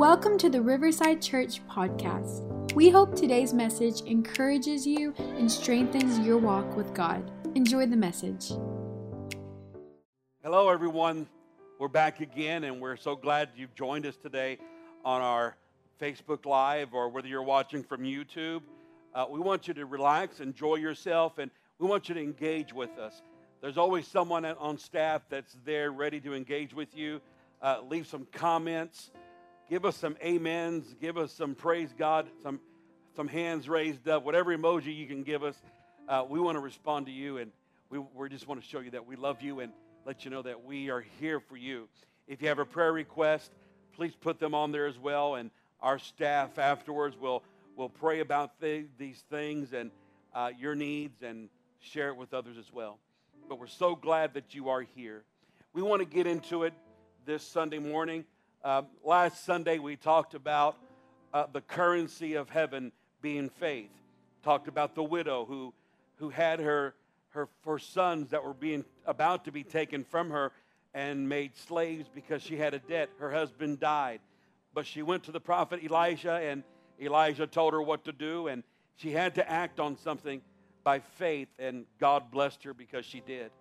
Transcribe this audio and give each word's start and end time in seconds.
Welcome 0.00 0.38
to 0.38 0.48
the 0.48 0.62
Riverside 0.62 1.20
Church 1.20 1.60
podcast. 1.68 2.72
We 2.72 2.88
hope 2.88 3.14
today's 3.14 3.52
message 3.52 4.00
encourages 4.06 4.86
you 4.86 5.12
and 5.18 5.52
strengthens 5.52 6.18
your 6.20 6.38
walk 6.38 6.74
with 6.74 6.94
God. 6.94 7.30
Enjoy 7.54 7.84
the 7.84 7.98
message. 7.98 8.48
Hello, 10.42 10.70
everyone. 10.70 11.26
We're 11.78 11.88
back 11.88 12.20
again, 12.20 12.64
and 12.64 12.80
we're 12.80 12.96
so 12.96 13.14
glad 13.14 13.50
you've 13.54 13.74
joined 13.74 14.06
us 14.06 14.16
today 14.16 14.56
on 15.04 15.20
our 15.20 15.54
Facebook 16.00 16.46
Live 16.46 16.94
or 16.94 17.10
whether 17.10 17.28
you're 17.28 17.42
watching 17.42 17.82
from 17.82 18.00
YouTube. 18.00 18.62
Uh, 19.14 19.26
we 19.28 19.38
want 19.38 19.68
you 19.68 19.74
to 19.74 19.84
relax, 19.84 20.40
enjoy 20.40 20.76
yourself, 20.76 21.36
and 21.36 21.50
we 21.78 21.86
want 21.86 22.08
you 22.08 22.14
to 22.14 22.22
engage 22.22 22.72
with 22.72 22.98
us. 22.98 23.20
There's 23.60 23.76
always 23.76 24.06
someone 24.06 24.46
on 24.46 24.78
staff 24.78 25.20
that's 25.28 25.58
there 25.66 25.92
ready 25.92 26.20
to 26.20 26.32
engage 26.34 26.72
with 26.72 26.96
you. 26.96 27.20
Uh, 27.60 27.80
leave 27.86 28.06
some 28.06 28.26
comments. 28.32 29.10
Give 29.70 29.84
us 29.84 29.96
some 29.96 30.16
amens. 30.20 30.96
Give 31.00 31.16
us 31.16 31.32
some 31.32 31.54
praise 31.54 31.94
God, 31.96 32.26
some, 32.42 32.58
some 33.14 33.28
hands 33.28 33.68
raised 33.68 34.08
up, 34.08 34.24
whatever 34.24 34.56
emoji 34.56 34.96
you 34.96 35.06
can 35.06 35.22
give 35.22 35.44
us. 35.44 35.54
Uh, 36.08 36.24
we 36.28 36.40
want 36.40 36.56
to 36.56 36.60
respond 36.60 37.06
to 37.06 37.12
you, 37.12 37.38
and 37.38 37.52
we, 37.88 38.00
we 38.00 38.28
just 38.28 38.48
want 38.48 38.60
to 38.60 38.66
show 38.66 38.80
you 38.80 38.90
that 38.90 39.06
we 39.06 39.14
love 39.14 39.42
you 39.42 39.60
and 39.60 39.70
let 40.04 40.24
you 40.24 40.30
know 40.32 40.42
that 40.42 40.64
we 40.64 40.90
are 40.90 41.04
here 41.20 41.38
for 41.38 41.56
you. 41.56 41.86
If 42.26 42.42
you 42.42 42.48
have 42.48 42.58
a 42.58 42.64
prayer 42.64 42.92
request, 42.92 43.52
please 43.94 44.12
put 44.20 44.40
them 44.40 44.56
on 44.56 44.72
there 44.72 44.88
as 44.88 44.98
well, 44.98 45.36
and 45.36 45.52
our 45.80 46.00
staff 46.00 46.58
afterwards 46.58 47.16
will, 47.16 47.44
will 47.76 47.90
pray 47.90 48.18
about 48.18 48.60
th- 48.60 48.86
these 48.98 49.22
things 49.30 49.72
and 49.72 49.92
uh, 50.34 50.50
your 50.58 50.74
needs 50.74 51.22
and 51.22 51.48
share 51.78 52.08
it 52.08 52.16
with 52.16 52.34
others 52.34 52.58
as 52.58 52.72
well. 52.72 52.98
But 53.48 53.60
we're 53.60 53.68
so 53.68 53.94
glad 53.94 54.34
that 54.34 54.52
you 54.52 54.68
are 54.70 54.80
here. 54.96 55.22
We 55.72 55.82
want 55.82 56.00
to 56.00 56.06
get 56.06 56.26
into 56.26 56.64
it 56.64 56.74
this 57.24 57.44
Sunday 57.44 57.78
morning. 57.78 58.24
Uh, 58.62 58.82
last 59.02 59.46
Sunday, 59.46 59.78
we 59.78 59.96
talked 59.96 60.34
about 60.34 60.76
uh, 61.32 61.46
the 61.50 61.62
currency 61.62 62.34
of 62.34 62.50
heaven 62.50 62.92
being 63.22 63.48
faith. 63.48 63.88
Talked 64.42 64.68
about 64.68 64.94
the 64.94 65.02
widow 65.02 65.46
who, 65.46 65.72
who 66.16 66.28
had 66.28 66.60
her, 66.60 66.94
her, 67.30 67.48
her 67.64 67.78
sons 67.78 68.30
that 68.30 68.44
were 68.44 68.52
being 68.52 68.84
about 69.06 69.46
to 69.46 69.52
be 69.52 69.64
taken 69.64 70.04
from 70.04 70.28
her 70.28 70.52
and 70.92 71.26
made 71.26 71.56
slaves 71.56 72.06
because 72.14 72.42
she 72.42 72.58
had 72.58 72.74
a 72.74 72.78
debt. 72.80 73.08
Her 73.18 73.30
husband 73.30 73.80
died. 73.80 74.20
But 74.74 74.86
she 74.86 75.00
went 75.00 75.24
to 75.24 75.32
the 75.32 75.40
prophet 75.40 75.82
Elijah, 75.82 76.34
and 76.34 76.62
Elijah 77.00 77.46
told 77.46 77.72
her 77.72 77.80
what 77.80 78.04
to 78.04 78.12
do, 78.12 78.48
and 78.48 78.62
she 78.96 79.10
had 79.10 79.36
to 79.36 79.50
act 79.50 79.80
on 79.80 79.96
something 79.96 80.42
by 80.84 80.98
faith, 80.98 81.48
and 81.58 81.86
God 81.98 82.30
blessed 82.30 82.62
her 82.64 82.74
because 82.74 83.06
she 83.06 83.20
did. 83.20 83.52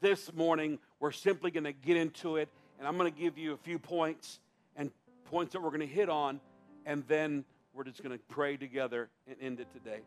This 0.00 0.32
morning, 0.32 0.78
we're 0.98 1.12
simply 1.12 1.50
going 1.50 1.64
to 1.64 1.72
get 1.72 1.98
into 1.98 2.36
it 2.36 2.48
and 2.78 2.88
I'm 2.88 2.96
going 2.96 3.12
to 3.12 3.18
give 3.18 3.38
you 3.38 3.52
a 3.52 3.56
few 3.56 3.78
points 3.78 4.38
and 4.76 4.90
points 5.24 5.52
that 5.52 5.62
we're 5.62 5.70
going 5.70 5.80
to 5.80 5.86
hit 5.86 6.08
on, 6.08 6.40
and 6.86 7.04
then 7.08 7.44
we're 7.72 7.84
just 7.84 8.02
going 8.02 8.16
to 8.16 8.24
pray 8.28 8.56
together 8.56 9.08
and 9.26 9.36
end 9.40 9.60
it 9.60 9.72
today. 9.72 10.00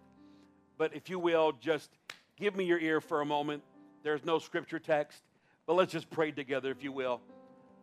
But 0.77 0.95
if 0.95 1.09
you 1.09 1.19
will, 1.19 1.53
just 1.59 1.89
give 2.37 2.55
me 2.55 2.65
your 2.65 2.79
ear 2.79 3.01
for 3.01 3.21
a 3.21 3.25
moment. 3.25 3.63
There's 4.03 4.23
no 4.23 4.39
scripture 4.39 4.79
text, 4.79 5.21
but 5.65 5.73
let's 5.73 5.91
just 5.91 6.09
pray 6.09 6.31
together, 6.31 6.71
if 6.71 6.83
you 6.83 6.91
will. 6.91 7.21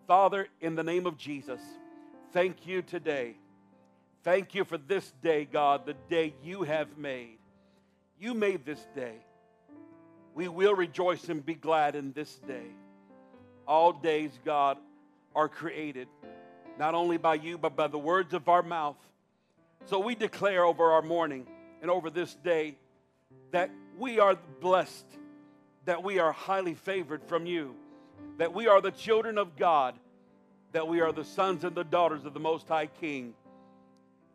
Father, 0.07 0.49
in 0.61 0.75
the 0.75 0.83
name 0.83 1.07
of 1.07 1.17
Jesus, 1.17 1.61
thank 2.33 2.67
you 2.67 2.83
today. 2.83 3.37
Thank 4.23 4.55
you 4.55 4.65
for 4.65 4.79
this 4.79 5.13
day, 5.23 5.45
God, 5.45 5.85
the 5.85 5.95
day 6.09 6.35
you 6.43 6.63
have 6.63 6.97
made. 6.97 7.39
You 8.19 8.33
made 8.33 8.65
this 8.65 8.87
day. 8.95 9.17
We 10.35 10.49
will 10.49 10.75
rejoice 10.75 11.29
and 11.29 11.45
be 11.45 11.55
glad 11.55 11.95
in 11.95 12.13
this 12.13 12.37
day. 12.37 12.67
All 13.67 13.93
days, 13.93 14.31
God, 14.45 14.79
are 15.35 15.49
created, 15.49 16.09
not 16.79 16.95
only 16.95 17.17
by 17.17 17.35
you, 17.35 17.59
but 17.59 17.77
by 17.77 17.89
the 17.89 17.99
words 17.99 18.35
of 18.35 18.49
our 18.49 18.63
mouth. 18.63 18.97
So 19.87 19.99
we 19.99 20.15
declare 20.15 20.65
over 20.65 20.93
our 20.93 21.03
morning 21.03 21.47
and 21.83 21.91
over 21.91 22.11
this 22.11 22.35
day 22.35 22.77
that 23.53 23.71
we 23.99 24.19
are 24.19 24.37
blessed, 24.61 25.07
that 25.85 26.03
we 26.03 26.19
are 26.19 26.33
highly 26.33 26.75
favored 26.75 27.23
from 27.25 27.47
you, 27.47 27.75
that 28.39 28.53
we 28.53 28.67
are 28.67 28.81
the 28.81 28.91
children 28.91 29.39
of 29.39 29.57
God, 29.57 29.95
that 30.73 30.89
we 30.89 31.01
are 31.01 31.13
the 31.13 31.25
sons 31.25 31.65
and 31.65 31.75
the 31.75 31.85
daughters 31.85 32.25
of 32.25 32.35
the 32.35 32.41
Most 32.41 32.67
High 32.69 32.87
King. 32.87 33.35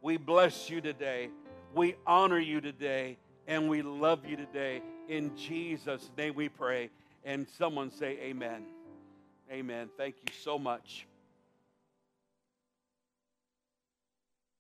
We 0.01 0.17
bless 0.17 0.69
you 0.69 0.81
today. 0.81 1.29
We 1.75 1.95
honor 2.07 2.39
you 2.39 2.61
today, 2.61 3.17
and 3.47 3.69
we 3.69 3.81
love 3.81 4.25
you 4.25 4.37
today. 4.37 4.81
In 5.07 5.35
Jesus' 5.35 6.09
name 6.17 6.35
we 6.35 6.49
pray. 6.49 6.89
And 7.25 7.47
someone 7.57 7.91
say, 7.91 8.17
Amen. 8.21 8.63
Amen. 9.51 9.89
Thank 9.97 10.15
you 10.25 10.33
so 10.43 10.59
much. 10.59 11.07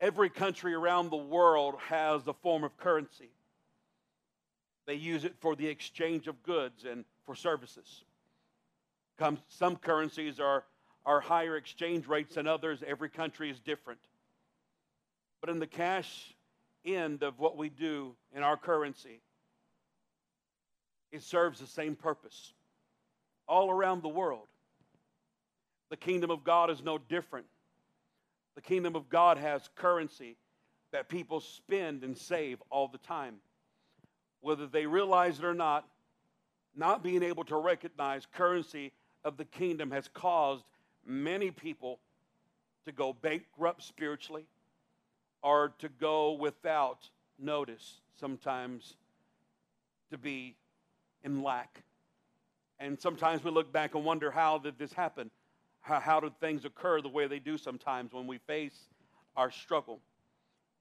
Every 0.01 0.29
country 0.29 0.73
around 0.73 1.11
the 1.11 1.17
world 1.17 1.75
has 1.87 2.25
a 2.27 2.33
form 2.33 2.63
of 2.63 2.75
currency. 2.77 3.29
They 4.87 4.95
use 4.95 5.25
it 5.25 5.35
for 5.39 5.55
the 5.55 5.67
exchange 5.67 6.27
of 6.27 6.41
goods 6.41 6.85
and 6.85 7.05
for 7.25 7.35
services. 7.35 8.03
Some 9.49 9.75
currencies 9.75 10.39
are, 10.39 10.63
are 11.05 11.19
higher 11.19 11.57
exchange 11.57 12.07
rates 12.07 12.35
than 12.35 12.47
others. 12.47 12.81
Every 12.87 13.09
country 13.09 13.51
is 13.51 13.59
different. 13.59 13.99
But 15.41 15.51
in 15.51 15.59
the 15.59 15.67
cash 15.67 16.33
end 16.83 17.21
of 17.21 17.37
what 17.37 17.57
we 17.57 17.69
do 17.69 18.15
in 18.35 18.41
our 18.41 18.57
currency, 18.57 19.21
it 21.11 21.21
serves 21.21 21.59
the 21.59 21.67
same 21.67 21.95
purpose 21.95 22.53
all 23.47 23.69
around 23.69 24.01
the 24.01 24.09
world. 24.09 24.48
The 25.89 25.97
kingdom 25.97 26.31
of 26.31 26.43
God 26.43 26.69
is 26.69 26.83
no 26.83 26.97
different. 26.97 27.45
The 28.55 28.61
kingdom 28.61 28.95
of 28.95 29.09
God 29.09 29.37
has 29.37 29.69
currency 29.75 30.37
that 30.91 31.09
people 31.09 31.39
spend 31.39 32.03
and 32.03 32.17
save 32.17 32.61
all 32.69 32.87
the 32.87 32.97
time. 32.99 33.35
Whether 34.41 34.67
they 34.67 34.85
realize 34.85 35.39
it 35.39 35.45
or 35.45 35.53
not, 35.53 35.87
not 36.75 37.03
being 37.03 37.23
able 37.23 37.43
to 37.45 37.57
recognize 37.57 38.25
currency 38.25 38.91
of 39.23 39.37
the 39.37 39.45
kingdom 39.45 39.91
has 39.91 40.07
caused 40.07 40.63
many 41.05 41.51
people 41.51 41.99
to 42.85 42.91
go 42.91 43.13
bankrupt 43.13 43.83
spiritually 43.83 44.45
or 45.41 45.73
to 45.79 45.89
go 45.89 46.33
without 46.33 47.09
notice, 47.37 48.01
sometimes 48.19 48.95
to 50.11 50.17
be 50.17 50.55
in 51.23 51.43
lack. 51.43 51.83
And 52.79 52.99
sometimes 52.99 53.43
we 53.43 53.51
look 53.51 53.71
back 53.71 53.95
and 53.95 54.05
wonder 54.05 54.31
how 54.31 54.57
did 54.57 54.77
this 54.77 54.93
happen? 54.93 55.29
How, 55.81 55.99
how 55.99 56.19
do 56.19 56.31
things 56.39 56.65
occur 56.65 57.01
the 57.01 57.09
way 57.09 57.27
they 57.27 57.39
do 57.39 57.57
sometimes 57.57 58.13
when 58.13 58.27
we 58.27 58.37
face 58.39 58.87
our 59.35 59.51
struggle? 59.51 59.99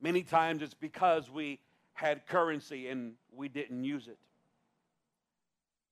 Many 0.01 0.23
times 0.23 0.63
it's 0.63 0.75
because 0.75 1.31
we 1.31 1.59
had 1.95 2.27
currency 2.27 2.89
and 2.89 3.15
we 3.35 3.49
didn't 3.49 3.85
use 3.85 4.07
it. 4.07 4.19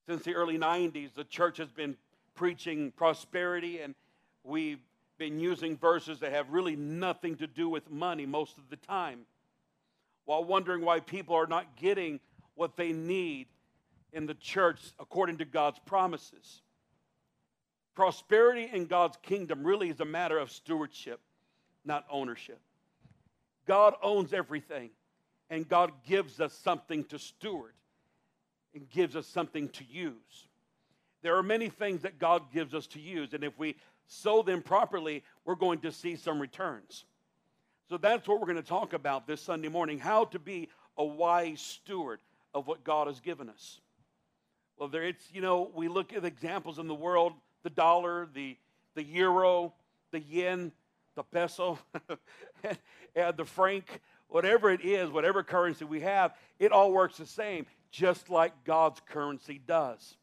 Since 0.09 0.23
the 0.23 0.35
early 0.35 0.59
90s, 0.59 1.15
the 1.15 1.25
church 1.25 1.59
has 1.59 1.73
been 1.73 1.97
preaching 2.35 2.93
prosperity, 2.93 3.81
and 3.81 3.95
we've 4.45 4.79
been 5.19 5.41
using 5.41 5.77
verses 5.77 6.21
that 6.21 6.33
have 6.33 6.51
really 6.51 6.77
nothing 6.77 7.35
to 7.37 7.47
do 7.49 7.69
with 7.69 7.91
money 7.91 8.27
most 8.27 8.59
of 8.59 8.69
the 8.71 8.77
time, 8.77 9.21
while 10.25 10.45
wondering 10.45 10.85
why 10.85 11.01
people 11.01 11.35
are 11.35 11.47
not 11.47 11.77
getting 11.77 12.21
what 12.55 12.77
they 12.77 12.93
need 12.93 13.49
in 14.13 14.27
the 14.27 14.35
church 14.35 14.81
according 15.01 15.39
to 15.39 15.45
God's 15.45 15.81
promises. 15.87 16.63
Prosperity 17.97 18.69
in 18.71 18.85
God's 18.85 19.17
kingdom 19.23 19.67
really 19.67 19.89
is 19.89 20.01
a 20.01 20.05
matter 20.05 20.39
of 20.39 20.53
stewardship, 20.53 21.19
not 21.85 22.05
ownership. 22.11 22.61
God 23.67 23.95
owns 24.03 24.35
everything, 24.35 24.91
and 25.49 25.67
God 25.67 25.91
gives 26.07 26.39
us 26.39 26.53
something 26.53 27.05
to 27.05 27.19
steward 27.19 27.73
and 28.75 28.89
gives 28.91 29.17
us 29.17 29.27
something 29.27 29.71
to 29.71 29.85
use. 29.91 30.49
There 31.23 31.37
are 31.37 31.43
many 31.43 31.71
things 31.71 32.03
that 32.03 32.19
God 32.19 32.53
gives 32.53 32.75
us 32.75 32.87
to 32.89 33.01
use, 33.01 33.33
and 33.33 33.43
if 33.43 33.59
we 33.59 33.77
sow 34.07 34.43
them 34.43 34.61
properly, 34.61 35.25
we're 35.47 35.55
going 35.55 35.81
to 35.81 35.91
see 35.91 36.17
some 36.17 36.39
returns. 36.39 37.07
So 37.89 37.97
that's 37.97 38.29
what 38.29 38.41
we're 38.41 38.47
going 38.47 38.63
to 38.63 38.69
talk 38.69 38.93
about 38.93 39.27
this 39.27 39.41
Sunday 39.41 39.69
morning 39.69 39.99
how 39.99 40.27
to 40.27 40.39
be 40.39 40.69
a 40.99 41.05
wise 41.05 41.63
steward 41.63 42.21
of 42.53 42.67
what 42.67 42.85
God 42.85 43.07
has 43.07 43.21
given 43.21 43.49
us. 43.49 43.81
Well, 44.77 44.91
there 44.91 45.05
it's, 45.05 45.33
you 45.33 45.41
know, 45.41 45.71
we 45.75 45.89
look 45.89 46.13
at 46.13 46.27
examples 46.27 46.79
in 46.79 46.89
the 46.89 46.95
world 46.95 47.33
the 47.67 47.71
dollar, 47.71 48.29
the, 48.33 48.57
the 48.95 49.03
euro, 49.03 49.75
the 50.13 50.21
yen, 50.21 50.71
the 51.17 51.25
peso, 51.25 51.77
and 53.17 53.37
the 53.37 53.45
franc, 53.45 54.01
whatever 54.29 54.71
it 54.71 54.85
is, 54.85 55.11
whatever 55.11 55.43
currency 55.43 55.85
we 55.85 55.99
have, 55.99 56.33
it 56.61 56.71
all 56.71 56.93
works 56.93 57.17
the 57.17 57.27
same, 57.27 57.67
just 57.91 58.31
like 58.31 58.53
God's 58.63 59.01
currency 59.05 59.61
does. 59.67 60.17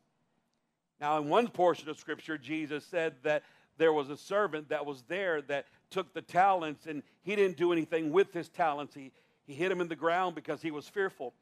Now, 1.02 1.18
in 1.18 1.28
one 1.28 1.50
portion 1.50 1.90
of 1.90 2.00
Scripture, 2.00 2.38
Jesus 2.38 2.86
said 2.86 3.16
that 3.24 3.44
there 3.78 3.92
was 3.92 4.10
a 4.10 4.16
servant 4.16 4.70
that 4.70 4.86
was 4.86 5.04
there 5.10 5.42
that 5.42 5.66
took 5.90 6.14
the 6.14 6.22
talents 6.22 6.86
and 6.86 7.04
he 7.24 7.36
didn't 7.36 7.58
do 7.58 7.74
anything 7.74 8.14
with 8.14 8.32
his 8.32 8.48
talents. 8.48 8.96
He, 8.96 9.12
he 9.46 9.54
hid 9.54 9.70
them 9.70 9.82
in 9.82 9.90
the 9.90 9.98
ground 9.98 10.34
because 10.34 10.62
he 10.62 10.72
was 10.72 10.88
fearful. 10.88 11.34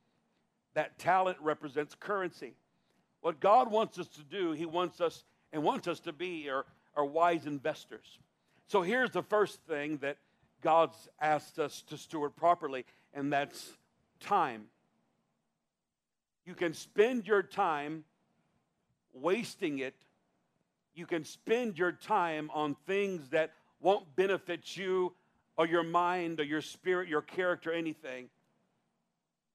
That 0.73 0.97
talent 0.97 1.37
represents 1.41 1.93
currency. 1.93 2.55
What 3.21 3.39
God 3.39 3.69
wants 3.69 3.99
us 3.99 4.07
to 4.07 4.23
do, 4.23 4.53
He 4.53 4.65
wants 4.65 4.99
us 4.99 5.23
and 5.51 5.63
wants 5.63 5.87
us 5.87 5.99
to 6.01 6.13
be 6.13 6.49
are, 6.49 6.65
are 6.95 7.05
wise 7.05 7.45
investors. 7.45 8.19
So 8.67 8.81
here's 8.81 9.11
the 9.11 9.23
first 9.23 9.59
thing 9.67 9.97
that, 9.97 10.17
God's 10.61 11.09
asked 11.19 11.57
us 11.57 11.81
to 11.87 11.97
steward 11.97 12.35
properly, 12.35 12.85
and 13.13 13.33
that's 13.33 13.71
time. 14.19 14.65
You 16.45 16.53
can 16.53 16.73
spend 16.73 17.27
your 17.27 17.41
time 17.43 18.03
wasting 19.13 19.79
it. 19.79 19.95
You 20.93 21.05
can 21.05 21.25
spend 21.25 21.77
your 21.77 21.91
time 21.91 22.51
on 22.53 22.75
things 22.85 23.29
that 23.29 23.51
won't 23.79 24.15
benefit 24.15 24.77
you 24.77 25.13
or 25.57 25.65
your 25.65 25.83
mind 25.83 26.39
or 26.39 26.43
your 26.43 26.61
spirit, 26.61 27.09
your 27.09 27.21
character, 27.21 27.71
anything. 27.71 28.29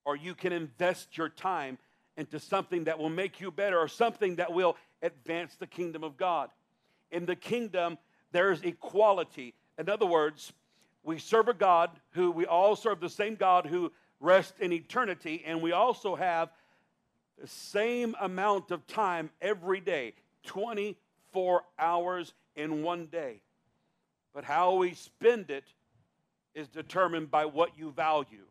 Or 0.04 0.16
you 0.16 0.34
can 0.34 0.52
invest 0.52 1.16
your 1.16 1.28
time 1.28 1.78
into 2.16 2.38
something 2.38 2.84
that 2.84 2.98
will 2.98 3.10
make 3.10 3.40
you 3.40 3.50
better 3.50 3.78
or 3.78 3.88
something 3.88 4.36
that 4.36 4.52
will 4.52 4.76
advance 5.02 5.54
the 5.56 5.66
kingdom 5.66 6.02
of 6.04 6.16
God. 6.16 6.50
In 7.10 7.26
the 7.26 7.36
kingdom, 7.36 7.98
there's 8.32 8.62
equality. 8.62 9.54
In 9.78 9.88
other 9.88 10.06
words, 10.06 10.52
we 11.02 11.18
serve 11.18 11.48
a 11.48 11.54
God 11.54 11.90
who 12.10 12.30
we 12.30 12.46
all 12.46 12.76
serve 12.76 13.00
the 13.00 13.08
same 13.08 13.36
God 13.36 13.66
who 13.66 13.92
rests 14.20 14.58
in 14.60 14.72
eternity, 14.72 15.42
and 15.46 15.62
we 15.62 15.72
also 15.72 16.16
have 16.16 16.50
the 17.40 17.46
same 17.46 18.14
amount 18.20 18.70
of 18.70 18.86
time 18.86 19.30
every 19.40 19.80
day 19.80 20.14
24 20.44 21.62
hours 21.78 22.32
in 22.56 22.82
one 22.82 23.06
day. 23.06 23.40
But 24.34 24.44
how 24.44 24.74
we 24.76 24.94
spend 24.94 25.50
it 25.50 25.64
is 26.54 26.68
determined 26.68 27.30
by 27.30 27.44
what 27.44 27.78
you 27.78 27.90
value. 27.90 28.46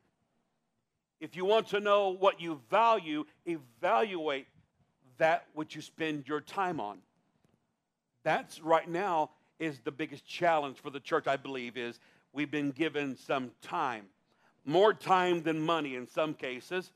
If 1.20 1.36
you 1.36 1.46
want 1.46 1.68
to 1.70 1.80
know 1.80 2.10
what 2.10 2.40
you 2.40 2.62
value, 2.70 3.26
evaluate 3.46 4.48
that 5.18 5.46
which 5.54 5.76
you 5.76 5.82
spend 5.82 6.28
your 6.28 6.42
time 6.42 6.80
on. 6.80 7.00
That's 8.24 8.60
right 8.62 8.90
now 8.90 9.32
is 9.60 9.80
the 9.80 9.92
biggest 9.92 10.26
challenge 10.26 10.78
for 10.78 10.90
the 10.90 11.00
church, 11.00 11.28
I 11.28 11.38
believe, 11.38 11.78
is 11.78 12.00
we've 12.34 12.52
been 12.52 12.72
given 12.72 13.16
some 13.16 13.52
time. 13.62 14.06
More 14.66 14.94
time 14.94 15.44
than 15.44 15.62
money 15.62 15.96
in 15.96 16.08
some 16.08 16.34
cases, 16.34 16.92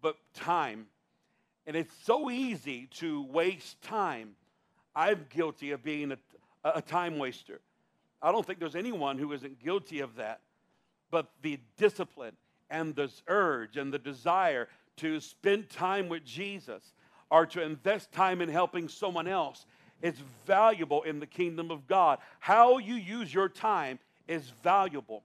but 0.00 0.16
time. 0.32 0.86
And 1.66 1.76
it's 1.76 1.94
so 2.04 2.30
easy 2.30 2.88
to 2.94 3.22
waste 3.24 3.80
time. 3.82 4.36
I'm 4.96 5.26
guilty 5.30 5.70
of 5.72 5.82
being 5.82 6.12
a, 6.12 6.18
a 6.64 6.82
time 6.82 7.18
waster. 7.18 7.60
I 8.22 8.32
don't 8.32 8.44
think 8.44 8.58
there's 8.58 8.76
anyone 8.76 9.18
who 9.18 9.32
isn't 9.32 9.62
guilty 9.62 10.00
of 10.00 10.16
that. 10.16 10.40
But 11.10 11.30
the 11.42 11.60
discipline 11.76 12.36
and 12.70 12.94
the 12.94 13.10
urge 13.28 13.76
and 13.76 13.92
the 13.92 13.98
desire 13.98 14.68
to 14.96 15.20
spend 15.20 15.68
time 15.70 16.08
with 16.08 16.24
Jesus 16.24 16.92
or 17.34 17.46
to 17.46 17.60
invest 17.60 18.12
time 18.12 18.40
in 18.40 18.48
helping 18.48 18.88
someone 18.88 19.26
else 19.26 19.66
is 20.02 20.14
valuable 20.46 21.02
in 21.02 21.18
the 21.18 21.26
kingdom 21.26 21.72
of 21.72 21.84
God. 21.88 22.20
How 22.38 22.78
you 22.78 22.94
use 22.94 23.34
your 23.34 23.48
time 23.48 23.98
is 24.28 24.48
valuable. 24.62 25.24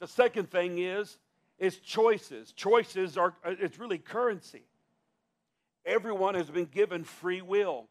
The 0.00 0.08
second 0.08 0.50
thing 0.50 0.78
is 0.78 1.18
is 1.58 1.76
choices. 1.80 2.52
Choices 2.52 3.18
are 3.18 3.34
uh, 3.44 3.54
it's 3.60 3.78
really 3.78 3.98
currency. 3.98 4.62
Everyone 5.84 6.34
has 6.34 6.48
been 6.48 6.64
given 6.64 7.04
free 7.04 7.42
will. 7.42 7.88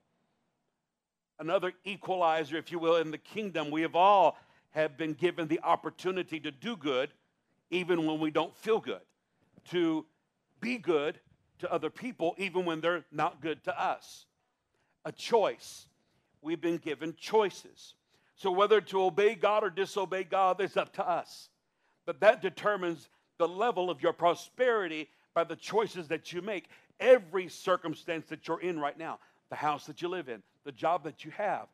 Another 1.38 1.74
equalizer, 1.86 2.58
if 2.58 2.72
you 2.72 2.80
will, 2.80 2.96
in 2.96 3.12
the 3.12 3.20
kingdom, 3.20 3.70
we 3.70 3.84
have 3.84 3.96
all 3.96 4.36
have 4.72 4.98
been 4.98 5.14
given 5.14 5.48
the 5.48 5.60
opportunity 5.62 6.40
to 6.40 6.50
do 6.50 6.76
good 6.76 7.12
even 7.70 8.08
when 8.08 8.20
we 8.20 8.32
don't 8.32 8.56
feel 8.58 8.80
good, 8.80 9.06
to 9.70 10.08
be 10.60 10.80
good 10.80 11.20
to 11.60 11.72
other 11.72 11.90
people 11.90 12.36
even 12.38 12.66
when 12.66 12.82
they're 12.82 13.06
not 13.12 13.42
good 13.42 13.64
to 13.66 13.82
us. 13.82 14.26
A 15.06 15.12
choice. 15.12 15.88
We've 16.42 16.62
been 16.62 16.78
given 16.78 17.16
choices. 17.20 17.96
So 18.36 18.52
whether 18.52 18.82
to 18.82 19.04
obey 19.04 19.36
God 19.36 19.64
or 19.64 19.70
disobey 19.70 20.24
God, 20.24 20.62
is 20.62 20.78
up 20.78 20.94
to 20.94 21.08
us. 21.08 21.50
But 22.06 22.20
that 22.20 22.42
determines 22.42 23.10
the 23.38 23.48
level 23.48 23.90
of 23.90 24.02
your 24.02 24.14
prosperity 24.14 25.10
by 25.34 25.44
the 25.44 25.56
choices 25.56 26.08
that 26.10 26.32
you 26.32 26.42
make. 26.42 26.70
Every 27.00 27.48
circumstance 27.48 28.28
that 28.28 28.48
you're 28.48 28.62
in 28.62 28.80
right 28.80 28.98
now, 28.98 29.20
the 29.50 29.56
house 29.56 29.86
that 29.88 30.02
you 30.02 30.08
live 30.08 30.30
in, 30.30 30.42
the 30.64 30.72
job 30.72 31.04
that 31.04 31.26
you 31.26 31.32
have, 31.32 31.68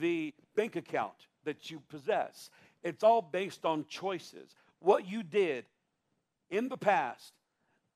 the 0.00 0.32
bank 0.56 0.76
account 0.76 1.14
that 1.44 1.70
you 1.70 1.80
possess, 1.88 2.50
it's 2.82 3.02
all 3.02 3.22
based 3.22 3.64
on 3.64 3.84
choices. 3.88 4.54
What 4.80 5.08
you 5.08 5.22
did 5.22 5.64
in 6.50 6.68
the 6.68 6.76
past 6.76 7.32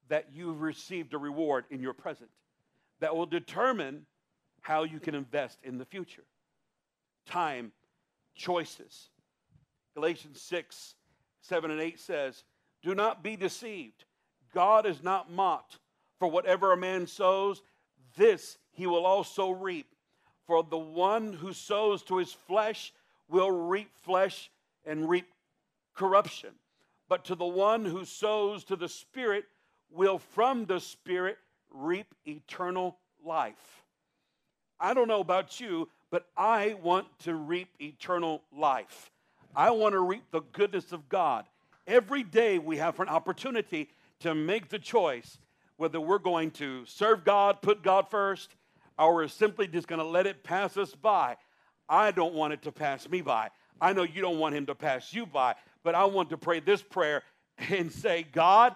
that 0.08 0.26
you've 0.32 0.60
received 0.60 1.14
a 1.14 1.18
reward 1.18 1.64
in 1.70 1.82
your 1.82 1.92
present 1.92 2.30
that 3.00 3.14
will 3.14 3.26
determine 3.26 4.06
how 4.60 4.84
you 4.84 5.00
can 5.00 5.14
invest 5.14 5.58
in 5.62 5.78
the 5.78 5.84
future. 5.84 6.24
Time, 7.26 7.72
choices. 8.34 9.10
Galatians 9.94 10.40
6, 10.42 10.94
7, 11.42 11.70
and 11.70 11.80
8 11.80 11.98
says, 11.98 12.44
Do 12.82 12.94
not 12.94 13.22
be 13.22 13.36
deceived. 13.36 14.04
God 14.54 14.86
is 14.86 15.02
not 15.02 15.30
mocked. 15.30 15.78
For 16.18 16.28
whatever 16.28 16.72
a 16.72 16.76
man 16.76 17.06
sows, 17.06 17.62
this 18.16 18.58
he 18.72 18.86
will 18.86 19.06
also 19.06 19.50
reap. 19.50 19.94
For 20.46 20.62
the 20.62 20.78
one 20.78 21.32
who 21.32 21.52
sows 21.52 22.02
to 22.04 22.16
his 22.16 22.32
flesh 22.32 22.92
will 23.28 23.50
reap 23.50 23.90
flesh 24.02 24.50
and 24.84 25.08
reap 25.08 25.26
corruption. 25.94 26.50
But 27.08 27.24
to 27.26 27.34
the 27.34 27.46
one 27.46 27.84
who 27.84 28.04
sows 28.04 28.64
to 28.64 28.76
the 28.76 28.88
Spirit 28.88 29.44
will 29.90 30.18
from 30.18 30.66
the 30.66 30.80
Spirit 30.80 31.38
reap 31.70 32.14
eternal 32.26 32.96
life. 33.24 33.82
I 34.80 34.94
don't 34.94 35.08
know 35.08 35.20
about 35.20 35.60
you, 35.60 35.88
but 36.10 36.26
I 36.36 36.76
want 36.82 37.06
to 37.20 37.34
reap 37.34 37.68
eternal 37.80 38.42
life. 38.56 39.10
I 39.54 39.70
want 39.70 39.92
to 39.94 40.00
reap 40.00 40.24
the 40.30 40.40
goodness 40.52 40.92
of 40.92 41.08
God. 41.08 41.44
Every 41.86 42.22
day 42.22 42.58
we 42.58 42.76
have 42.76 43.00
an 43.00 43.08
opportunity 43.08 43.88
to 44.20 44.34
make 44.34 44.68
the 44.68 44.78
choice 44.78 45.38
whether 45.76 46.00
we're 46.00 46.18
going 46.18 46.50
to 46.50 46.84
serve 46.86 47.24
God, 47.24 47.62
put 47.62 47.82
God 47.82 48.10
first, 48.10 48.54
or 48.98 49.14
we're 49.14 49.28
simply 49.28 49.68
just 49.68 49.86
going 49.86 50.00
to 50.00 50.06
let 50.06 50.26
it 50.26 50.42
pass 50.42 50.76
us 50.76 50.94
by. 50.94 51.36
I 51.88 52.10
don't 52.10 52.34
want 52.34 52.52
it 52.52 52.62
to 52.62 52.72
pass 52.72 53.08
me 53.08 53.20
by. 53.20 53.50
I 53.80 53.92
know 53.92 54.02
you 54.02 54.20
don't 54.20 54.38
want 54.38 54.54
him 54.54 54.66
to 54.66 54.74
pass 54.74 55.12
you 55.12 55.24
by, 55.24 55.54
but 55.84 55.94
I 55.94 56.04
want 56.04 56.30
to 56.30 56.36
pray 56.36 56.60
this 56.60 56.82
prayer 56.82 57.22
and 57.70 57.92
say, 57.92 58.26
God, 58.30 58.74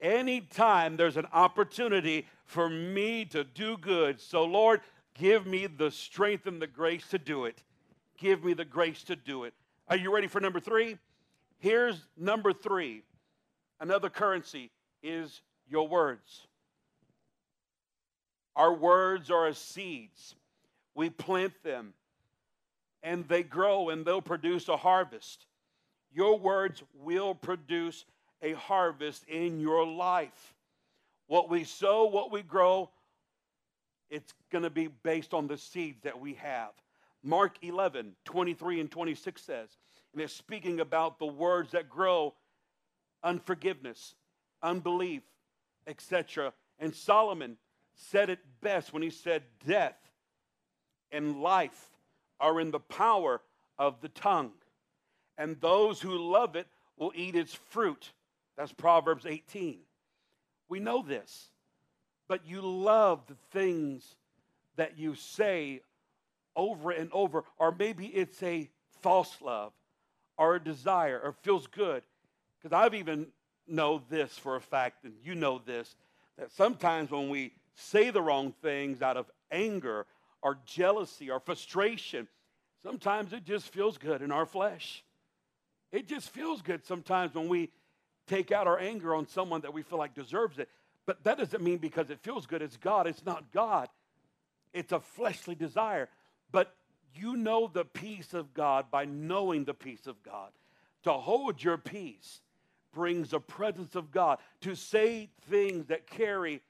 anytime 0.00 0.96
there's 0.96 1.16
an 1.16 1.26
opportunity 1.32 2.26
for 2.44 2.68
me 2.68 3.24
to 3.26 3.44
do 3.44 3.76
good, 3.76 4.20
so 4.20 4.44
Lord, 4.44 4.80
give 5.14 5.46
me 5.46 5.66
the 5.66 5.90
strength 5.90 6.46
and 6.46 6.60
the 6.60 6.66
grace 6.66 7.06
to 7.08 7.18
do 7.18 7.44
it. 7.44 7.62
Give 8.18 8.44
me 8.44 8.52
the 8.52 8.64
grace 8.64 9.02
to 9.04 9.16
do 9.16 9.44
it. 9.44 9.54
Are 9.88 9.96
you 9.96 10.14
ready 10.14 10.26
for 10.26 10.40
number 10.40 10.60
three? 10.60 10.98
Here's 11.58 12.06
number 12.16 12.52
three. 12.52 13.02
Another 13.80 14.10
currency 14.10 14.70
is 15.02 15.40
your 15.68 15.88
words. 15.88 16.46
Our 18.56 18.74
words 18.74 19.30
are 19.30 19.46
as 19.46 19.58
seeds. 19.58 20.34
We 20.94 21.10
plant 21.10 21.52
them 21.62 21.94
and 23.02 23.26
they 23.28 23.42
grow 23.42 23.88
and 23.88 24.04
they'll 24.04 24.20
produce 24.20 24.68
a 24.68 24.76
harvest. 24.76 25.46
Your 26.12 26.38
words 26.38 26.82
will 26.94 27.34
produce 27.34 28.04
a 28.42 28.52
harvest 28.52 29.24
in 29.28 29.60
your 29.60 29.86
life. 29.86 30.54
What 31.26 31.48
we 31.48 31.64
sow, 31.64 32.06
what 32.06 32.32
we 32.32 32.42
grow, 32.42 32.90
it's 34.08 34.32
going 34.50 34.64
to 34.64 34.70
be 34.70 34.88
based 34.88 35.34
on 35.34 35.46
the 35.46 35.56
seeds 35.56 36.02
that 36.02 36.20
we 36.20 36.34
have. 36.34 36.70
Mark 37.22 37.56
11, 37.62 38.12
23 38.24 38.80
and 38.80 38.90
26 38.90 39.42
says, 39.42 39.68
and 40.12 40.22
it's 40.22 40.34
speaking 40.34 40.80
about 40.80 41.18
the 41.18 41.26
words 41.26 41.72
that 41.72 41.88
grow 41.88 42.34
unforgiveness, 43.22 44.14
unbelief, 44.62 45.22
etc. 45.86 46.52
And 46.78 46.94
Solomon 46.94 47.56
said 47.94 48.30
it 48.30 48.40
best 48.60 48.92
when 48.92 49.02
he 49.02 49.10
said, 49.10 49.42
Death 49.66 49.98
and 51.12 51.40
life 51.40 51.90
are 52.40 52.60
in 52.60 52.70
the 52.70 52.80
power 52.80 53.40
of 53.78 54.00
the 54.00 54.08
tongue 54.08 54.52
and 55.40 55.58
those 55.60 56.02
who 56.02 56.18
love 56.18 56.54
it 56.54 56.66
will 56.98 57.12
eat 57.14 57.34
its 57.34 57.54
fruit. 57.54 58.12
That's 58.60 58.72
Proverbs 58.72 59.24
18. 59.24 59.78
We 60.68 60.80
know 60.80 61.00
this, 61.02 61.48
but 62.28 62.46
you 62.46 62.60
love 62.60 63.22
the 63.26 63.36
things 63.52 64.16
that 64.76 64.98
you 64.98 65.14
say 65.14 65.80
over 66.54 66.90
and 66.90 67.08
over, 67.10 67.44
or 67.56 67.74
maybe 67.74 68.08
it's 68.08 68.42
a 68.42 68.68
false 69.00 69.34
love 69.40 69.72
or 70.36 70.56
a 70.56 70.62
desire 70.62 71.18
or 71.24 71.32
feels 71.32 71.68
good. 71.68 72.02
Because 72.58 72.76
I've 72.76 72.92
even 72.92 73.28
know 73.66 74.02
this 74.10 74.36
for 74.36 74.56
a 74.56 74.60
fact, 74.60 75.04
and 75.04 75.14
you 75.24 75.34
know 75.34 75.62
this, 75.64 75.96
that 76.36 76.52
sometimes 76.52 77.10
when 77.10 77.30
we 77.30 77.54
say 77.74 78.10
the 78.10 78.20
wrong 78.20 78.52
things 78.60 79.00
out 79.00 79.16
of 79.16 79.30
anger 79.50 80.04
or 80.42 80.58
jealousy 80.66 81.30
or 81.30 81.40
frustration, 81.40 82.28
sometimes 82.82 83.32
it 83.32 83.46
just 83.46 83.72
feels 83.72 83.96
good 83.96 84.20
in 84.20 84.30
our 84.30 84.44
flesh. 84.44 85.02
It 85.92 86.06
just 86.06 86.28
feels 86.28 86.60
good 86.60 86.84
sometimes 86.84 87.34
when 87.34 87.48
we 87.48 87.70
take 88.30 88.52
out 88.52 88.66
our 88.66 88.78
anger 88.78 89.14
on 89.14 89.26
someone 89.26 89.60
that 89.62 89.74
we 89.74 89.82
feel 89.82 89.98
like 89.98 90.14
deserves 90.14 90.58
it. 90.58 90.68
But 91.04 91.24
that 91.24 91.38
doesn't 91.38 91.62
mean 91.62 91.78
because 91.78 92.10
it 92.10 92.20
feels 92.20 92.46
good, 92.46 92.62
it's 92.62 92.76
God. 92.76 93.06
It's 93.06 93.26
not 93.26 93.50
God, 93.52 93.88
it's 94.72 94.92
a 94.92 95.00
fleshly 95.00 95.54
desire. 95.54 96.08
But 96.52 96.74
you 97.14 97.36
know 97.36 97.68
the 97.72 97.84
peace 97.84 98.34
of 98.34 98.54
God 98.54 98.86
by 98.90 99.04
knowing 99.04 99.64
the 99.64 99.74
peace 99.74 100.06
of 100.06 100.22
God. 100.22 100.50
To 101.02 101.12
hold 101.12 101.62
your 101.62 101.78
peace 101.78 102.40
brings 102.92 103.30
the 103.30 103.40
presence 103.40 103.96
of 103.96 104.12
God. 104.12 104.38
To 104.62 104.74
say 104.76 105.30
things 105.48 105.86
that 105.86 106.06
carry 106.06 106.60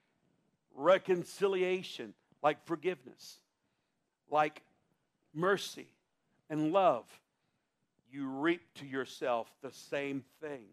reconciliation, 0.75 2.15
like 2.43 2.65
forgiveness, 2.65 3.39
like 4.31 4.63
mercy 5.35 5.89
and 6.49 6.73
love, 6.73 7.05
you 8.11 8.27
reap 8.27 8.63
to 8.77 8.87
yourself 8.87 9.51
the 9.63 9.73
same 9.73 10.25
thing. 10.41 10.65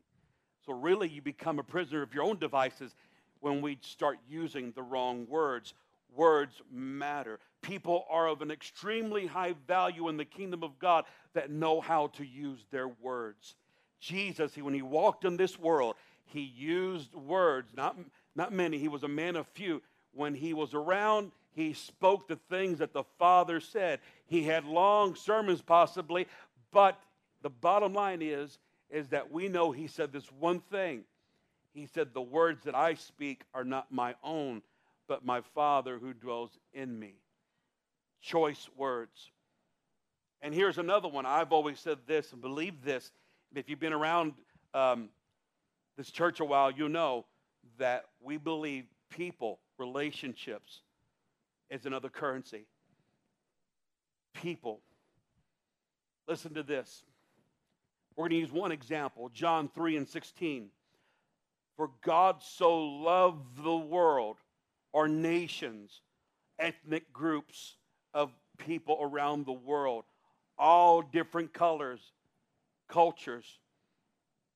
So, 0.67 0.73
really, 0.73 1.07
you 1.07 1.21
become 1.21 1.59
a 1.59 1.63
prisoner 1.63 2.01
of 2.01 2.13
your 2.13 2.25
own 2.25 2.37
devices 2.39 2.93
when 3.39 3.61
we 3.61 3.77
start 3.81 4.19
using 4.29 4.73
the 4.73 4.83
wrong 4.83 5.25
words. 5.29 5.73
Words 6.13 6.61
matter. 6.69 7.39
People 7.61 8.05
are 8.09 8.27
of 8.27 8.41
an 8.41 8.51
extremely 8.51 9.25
high 9.25 9.55
value 9.65 10.09
in 10.09 10.17
the 10.17 10.25
kingdom 10.25 10.63
of 10.63 10.77
God 10.77 11.05
that 11.33 11.49
know 11.49 11.79
how 11.79 12.07
to 12.07 12.25
use 12.25 12.59
their 12.69 12.89
words. 12.89 13.55
Jesus, 14.01 14.57
when 14.57 14.73
he 14.73 14.81
walked 14.81 15.23
in 15.23 15.37
this 15.37 15.57
world, 15.57 15.95
he 16.25 16.41
used 16.41 17.13
words, 17.15 17.71
not, 17.73 17.97
not 18.35 18.51
many, 18.51 18.77
he 18.77 18.89
was 18.89 19.03
a 19.03 19.07
man 19.07 19.37
of 19.37 19.47
few. 19.47 19.81
When 20.13 20.35
he 20.35 20.53
was 20.53 20.73
around, 20.73 21.31
he 21.53 21.71
spoke 21.73 22.27
the 22.27 22.39
things 22.49 22.79
that 22.79 22.91
the 22.91 23.05
Father 23.17 23.61
said. 23.61 23.99
He 24.25 24.43
had 24.43 24.65
long 24.65 25.15
sermons, 25.15 25.61
possibly, 25.61 26.27
but 26.71 26.99
the 27.41 27.49
bottom 27.49 27.93
line 27.93 28.21
is, 28.21 28.59
is 28.89 29.09
that 29.09 29.31
we 29.31 29.47
know 29.47 29.71
he 29.71 29.87
said 29.87 30.11
this 30.11 30.31
one 30.39 30.59
thing. 30.71 31.03
He 31.73 31.85
said, 31.85 32.13
The 32.13 32.21
words 32.21 32.63
that 32.63 32.75
I 32.75 32.95
speak 32.95 33.41
are 33.53 33.63
not 33.63 33.91
my 33.91 34.15
own, 34.23 34.61
but 35.07 35.25
my 35.25 35.41
Father 35.53 35.99
who 35.99 36.13
dwells 36.13 36.51
in 36.73 36.97
me. 36.97 37.15
Choice 38.21 38.69
words. 38.75 39.31
And 40.41 40.53
here's 40.53 40.77
another 40.77 41.07
one. 41.07 41.25
I've 41.25 41.51
always 41.51 41.79
said 41.79 41.99
this 42.05 42.31
and 42.31 42.41
believed 42.41 42.83
this. 42.83 43.11
If 43.55 43.69
you've 43.69 43.79
been 43.79 43.93
around 43.93 44.33
um, 44.73 45.09
this 45.97 46.11
church 46.11 46.39
a 46.39 46.45
while, 46.45 46.71
you 46.71 46.89
know 46.89 47.25
that 47.77 48.05
we 48.21 48.37
believe 48.37 48.85
people, 49.09 49.59
relationships, 49.77 50.81
is 51.69 51.85
another 51.85 52.09
currency. 52.09 52.65
People. 54.33 54.79
Listen 56.27 56.53
to 56.53 56.63
this. 56.63 57.03
We're 58.17 58.23
going 58.23 58.31
to 58.31 58.37
use 58.37 58.51
one 58.51 58.71
example 58.71 59.29
John 59.33 59.69
3 59.73 59.95
and 59.95 60.09
16. 60.09 60.69
For 61.77 61.91
God 62.03 62.41
so 62.41 62.75
loved 62.79 63.63
the 63.63 63.77
world, 63.77 64.37
or 64.91 65.07
nations, 65.07 66.01
ethnic 66.57 67.13
groups 67.13 67.75
of 68.15 68.31
people 68.57 68.97
around 68.99 69.45
the 69.45 69.53
world, 69.53 70.05
all 70.57 71.03
different 71.03 71.53
colors, 71.53 72.01
cultures, 72.89 73.59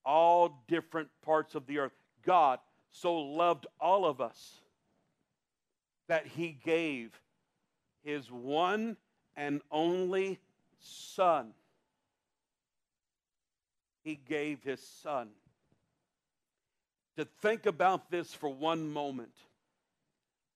all 0.03 0.63
different 0.67 1.09
parts 1.23 1.53
of 1.53 1.67
the 1.67 1.77
earth. 1.77 1.91
God 2.25 2.57
so 2.91 3.15
loved 3.15 3.67
all 3.79 4.05
of 4.05 4.19
us 4.19 4.55
that 6.07 6.25
he 6.25 6.57
gave 6.65 7.11
his 8.03 8.31
one 8.31 8.97
and 9.37 9.61
only 9.71 10.39
Son. 10.79 11.53
He 14.03 14.15
gave 14.15 14.63
his 14.63 14.81
Son. 15.01 15.29
To 17.17 17.25
think 17.41 17.65
about 17.65 18.10
this 18.10 18.34
for 18.34 18.50
one 18.50 18.91
moment 18.91 19.34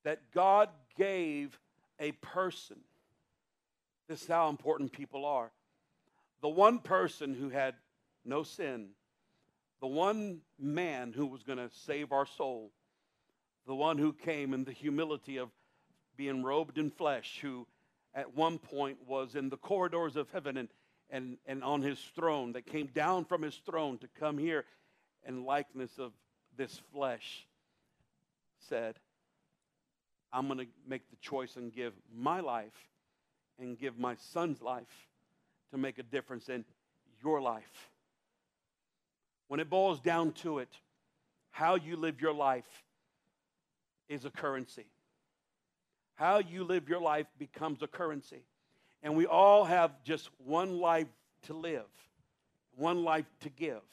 that 0.04 0.32
God 0.34 0.70
gave 0.98 1.60
a 2.00 2.12
person. 2.14 2.78
This 4.08 4.22
is 4.22 4.28
how 4.28 4.50
important 4.50 4.92
people 4.92 5.26
are. 5.26 5.52
The 6.42 6.50
one 6.50 6.80
person 6.80 7.34
who 7.34 7.50
had 7.50 7.76
no 8.24 8.44
sin, 8.44 8.90
the 9.82 9.88
one 9.88 10.42
man 10.60 11.14
who 11.14 11.26
was 11.26 11.44
going 11.44 11.58
to 11.58 11.70
save 11.86 12.12
our 12.12 12.26
soul, 12.26 12.72
the 13.68 13.76
one 13.76 13.98
who 13.98 14.14
came 14.14 14.54
in 14.54 14.64
the 14.64 14.72
humility 14.72 15.38
of 15.38 15.50
being 16.16 16.44
robed 16.44 16.78
in 16.78 16.92
flesh, 16.92 17.40
who 17.42 17.68
at 18.14 18.36
one 18.36 18.58
point 18.58 18.98
was 19.08 19.36
in 19.36 19.50
the 19.50 19.58
corridors 19.58 20.16
of 20.16 20.30
heaven 20.32 20.58
and, 20.58 20.70
and, 21.10 21.38
and 21.46 21.64
on 21.64 21.82
his 21.82 22.00
throne, 22.16 22.54
that 22.54 22.66
came 22.66 22.88
down 22.88 23.26
from 23.26 23.42
his 23.42 23.56
throne 23.66 23.98
to 24.00 24.08
come 24.20 24.38
here 24.38 24.66
in 25.28 25.46
likeness 25.46 25.98
of 25.98 26.12
this 26.58 26.82
flesh, 26.94 27.46
said, 28.70 28.96
I'm 30.32 30.48
going 30.48 30.60
to 30.60 30.68
make 30.88 31.10
the 31.10 31.18
choice 31.18 31.56
and 31.56 31.74
give 31.74 31.94
my 32.14 32.40
life 32.40 32.90
and 33.60 33.78
give 33.78 33.98
my 33.98 34.16
son's 34.16 34.62
life 34.62 35.08
to 35.72 35.78
make 35.78 35.98
a 35.98 36.04
difference 36.04 36.50
in 36.50 36.66
your 37.24 37.42
life. 37.42 37.90
When 39.48 39.60
it 39.60 39.70
boils 39.70 40.00
down 40.00 40.32
to 40.44 40.60
it, 40.60 40.70
how 41.52 41.76
you 41.76 41.96
live 41.96 42.20
your 42.20 42.34
life 42.34 42.84
is 44.10 44.26
a 44.26 44.30
currency. 44.30 44.86
How 46.16 46.40
you 46.40 46.64
live 46.64 46.90
your 46.90 47.00
life 47.00 47.28
becomes 47.38 47.82
a 47.82 47.88
currency. 47.88 48.44
And 49.06 49.16
we 49.16 49.28
all 49.28 49.66
have 49.66 49.92
just 50.04 50.32
one 50.44 50.80
life 50.80 51.06
to 51.44 51.54
live, 51.54 51.86
one 52.76 53.04
life 53.04 53.28
to 53.42 53.50
give. 53.50 53.84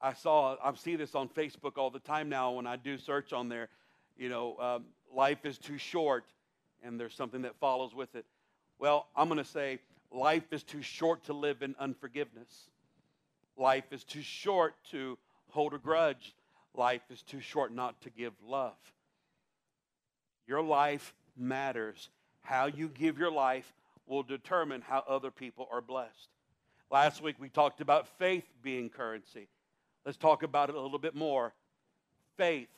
I 0.00 0.12
saw, 0.12 0.56
I 0.60 0.74
see 0.74 0.96
this 0.96 1.14
on 1.14 1.28
Facebook 1.28 1.78
all 1.78 1.88
the 1.88 2.00
time 2.00 2.28
now 2.28 2.50
when 2.50 2.66
I 2.66 2.74
do 2.74 2.98
search 2.98 3.32
on 3.32 3.48
there. 3.48 3.68
You 4.18 4.28
know, 4.28 4.56
um, 4.58 4.86
life 5.14 5.46
is 5.46 5.56
too 5.56 5.78
short, 5.78 6.24
and 6.82 6.98
there's 6.98 7.14
something 7.14 7.42
that 7.42 7.54
follows 7.60 7.94
with 7.94 8.16
it. 8.16 8.26
Well, 8.80 9.06
I'm 9.14 9.28
going 9.28 9.38
to 9.38 9.44
say 9.44 9.78
life 10.10 10.52
is 10.52 10.64
too 10.64 10.82
short 10.82 11.22
to 11.26 11.32
live 11.32 11.62
in 11.62 11.76
unforgiveness. 11.78 12.70
Life 13.56 13.92
is 13.92 14.02
too 14.02 14.22
short 14.22 14.74
to 14.90 15.16
hold 15.50 15.74
a 15.74 15.78
grudge. 15.78 16.34
Life 16.74 17.02
is 17.08 17.22
too 17.22 17.40
short 17.40 17.72
not 17.72 18.00
to 18.00 18.10
give 18.10 18.32
love. 18.44 18.74
Your 20.48 20.60
life 20.60 21.14
matters. 21.36 22.08
How 22.42 22.66
you 22.66 22.88
give 22.88 23.18
your 23.18 23.30
life 23.30 23.72
will 24.06 24.22
determine 24.22 24.82
how 24.82 25.04
other 25.08 25.30
people 25.30 25.68
are 25.70 25.80
blessed. 25.80 26.28
Last 26.90 27.22
week 27.22 27.36
we 27.38 27.48
talked 27.48 27.80
about 27.80 28.08
faith 28.18 28.44
being 28.62 28.90
currency. 28.90 29.48
Let's 30.04 30.18
talk 30.18 30.42
about 30.42 30.68
it 30.68 30.74
a 30.74 30.80
little 30.80 30.98
bit 30.98 31.14
more. 31.14 31.52
Faith. 32.36 32.68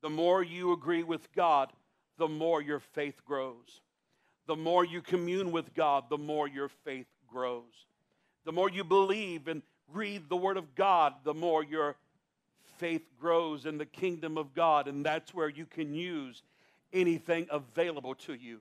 The 0.00 0.10
more 0.10 0.42
you 0.42 0.72
agree 0.72 1.02
with 1.02 1.32
God, 1.34 1.72
the 2.18 2.28
more 2.28 2.62
your 2.62 2.78
faith 2.78 3.24
grows. 3.24 3.80
The 4.46 4.56
more 4.56 4.84
you 4.84 5.02
commune 5.02 5.50
with 5.50 5.74
God, 5.74 6.04
the 6.08 6.18
more 6.18 6.46
your 6.46 6.68
faith 6.68 7.08
grows. 7.26 7.86
The 8.44 8.52
more 8.52 8.70
you 8.70 8.84
believe 8.84 9.48
and 9.48 9.62
read 9.92 10.28
the 10.28 10.36
Word 10.36 10.56
of 10.56 10.74
God, 10.74 11.14
the 11.24 11.34
more 11.34 11.64
your 11.64 11.96
faith 12.78 13.06
grows 13.20 13.66
in 13.66 13.78
the 13.78 13.86
kingdom 13.86 14.38
of 14.38 14.54
God. 14.54 14.88
And 14.88 15.04
that's 15.04 15.34
where 15.34 15.48
you 15.48 15.66
can 15.66 15.94
use 15.94 16.42
anything 16.92 17.46
available 17.50 18.14
to 18.14 18.34
you. 18.34 18.60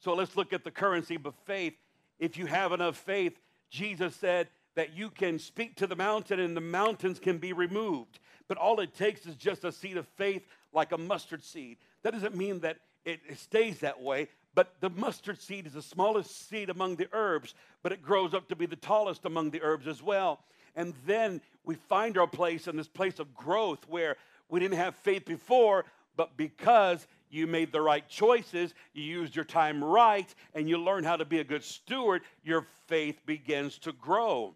So 0.00 0.14
let's 0.14 0.36
look 0.36 0.52
at 0.52 0.64
the 0.64 0.70
currency 0.70 1.16
of 1.16 1.34
faith. 1.44 1.74
If 2.18 2.36
you 2.36 2.46
have 2.46 2.72
enough 2.72 2.96
faith, 2.96 3.38
Jesus 3.70 4.14
said 4.14 4.48
that 4.74 4.96
you 4.96 5.10
can 5.10 5.38
speak 5.38 5.76
to 5.76 5.86
the 5.86 5.96
mountain 5.96 6.40
and 6.40 6.56
the 6.56 6.60
mountains 6.60 7.18
can 7.18 7.38
be 7.38 7.52
removed. 7.52 8.18
But 8.48 8.58
all 8.58 8.80
it 8.80 8.94
takes 8.94 9.26
is 9.26 9.36
just 9.36 9.64
a 9.64 9.72
seed 9.72 9.96
of 9.96 10.06
faith 10.16 10.46
like 10.72 10.92
a 10.92 10.98
mustard 10.98 11.42
seed. 11.42 11.78
That 12.02 12.12
doesn't 12.12 12.36
mean 12.36 12.60
that 12.60 12.78
it 13.04 13.20
stays 13.36 13.80
that 13.80 14.00
way, 14.00 14.28
but 14.54 14.74
the 14.80 14.90
mustard 14.90 15.40
seed 15.40 15.66
is 15.66 15.74
the 15.74 15.82
smallest 15.82 16.48
seed 16.48 16.70
among 16.70 16.96
the 16.96 17.08
herbs, 17.12 17.54
but 17.82 17.92
it 17.92 18.02
grows 18.02 18.32
up 18.32 18.48
to 18.48 18.56
be 18.56 18.66
the 18.66 18.76
tallest 18.76 19.24
among 19.24 19.50
the 19.50 19.62
herbs 19.62 19.86
as 19.86 20.02
well. 20.02 20.40
And 20.74 20.94
then 21.06 21.40
we 21.64 21.74
find 21.74 22.16
our 22.16 22.26
place 22.26 22.66
in 22.66 22.76
this 22.76 22.88
place 22.88 23.18
of 23.18 23.34
growth 23.34 23.86
where 23.88 24.16
we 24.48 24.60
didn't 24.60 24.78
have 24.78 24.96
faith 24.96 25.24
before, 25.24 25.84
but 26.16 26.36
because 26.36 27.06
you 27.34 27.46
made 27.46 27.72
the 27.72 27.80
right 27.80 28.08
choices, 28.08 28.74
you 28.92 29.02
used 29.02 29.34
your 29.34 29.44
time 29.44 29.82
right, 29.82 30.32
and 30.54 30.68
you 30.68 30.78
learn 30.78 31.04
how 31.04 31.16
to 31.16 31.24
be 31.24 31.40
a 31.40 31.44
good 31.44 31.64
steward, 31.64 32.22
your 32.42 32.66
faith 32.86 33.20
begins 33.26 33.78
to 33.78 33.92
grow. 33.92 34.54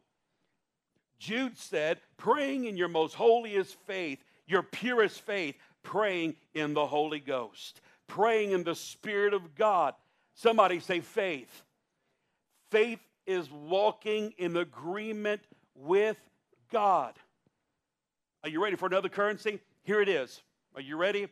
Jude 1.19 1.59
said, 1.59 2.01
praying 2.17 2.67
in 2.67 2.77
your 2.77 2.89
most 2.89 3.15
holiest 3.15 3.75
faith, 3.87 4.23
your 4.47 4.63
purest 4.63 5.21
faith, 5.23 5.57
praying 5.83 6.37
in 6.55 6.75
the 6.75 6.87
Holy 6.87 7.21
Ghost, 7.21 7.81
praying 8.07 8.53
in 8.53 8.63
the 8.63 8.75
Spirit 8.75 9.35
of 9.35 9.55
God. 9.55 9.95
Somebody 10.35 10.81
say 10.81 11.01
faith. 11.01 11.63
Faith 12.71 13.01
is 13.27 13.51
walking 13.51 14.33
in 14.39 14.57
agreement 14.57 15.43
with 15.75 16.17
God. 16.71 17.15
Are 18.45 18.49
you 18.49 18.63
ready 18.63 18.77
for 18.77 18.87
another 18.87 19.09
currency? 19.09 19.61
Here 19.83 20.01
it 20.01 20.09
is. 20.09 20.41
Are 20.75 20.81
you 20.81 20.97
ready? 20.97 21.29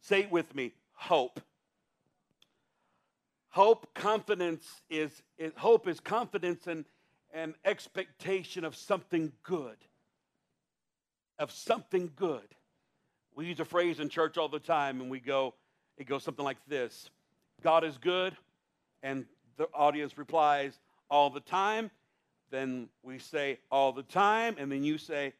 Say 0.00 0.20
it 0.20 0.30
with 0.30 0.54
me 0.54 0.72
hope. 0.92 1.40
Hope, 3.50 3.94
confidence 3.94 4.82
is, 4.90 5.22
is 5.38 5.52
hope 5.56 5.88
is 5.88 6.00
confidence 6.00 6.66
and, 6.66 6.84
and 7.32 7.54
expectation 7.64 8.64
of 8.64 8.76
something 8.76 9.32
good. 9.42 9.76
Of 11.38 11.50
something 11.50 12.10
good. 12.16 12.48
We 13.34 13.46
use 13.46 13.60
a 13.60 13.64
phrase 13.64 14.00
in 14.00 14.08
church 14.08 14.38
all 14.38 14.48
the 14.48 14.58
time 14.58 15.00
and 15.00 15.10
we 15.10 15.20
go, 15.20 15.54
it 15.96 16.04
goes 16.04 16.22
something 16.22 16.44
like 16.44 16.58
this 16.66 17.10
God 17.62 17.84
is 17.84 17.96
good, 17.98 18.36
and 19.02 19.24
the 19.56 19.68
audience 19.72 20.18
replies, 20.18 20.78
all 21.10 21.30
the 21.30 21.40
time, 21.40 21.90
then 22.50 22.88
we 23.02 23.18
say 23.18 23.58
all 23.70 23.92
the 23.92 24.02
time, 24.02 24.56
and 24.58 24.70
then 24.70 24.84
you 24.84 24.98
say, 24.98 25.32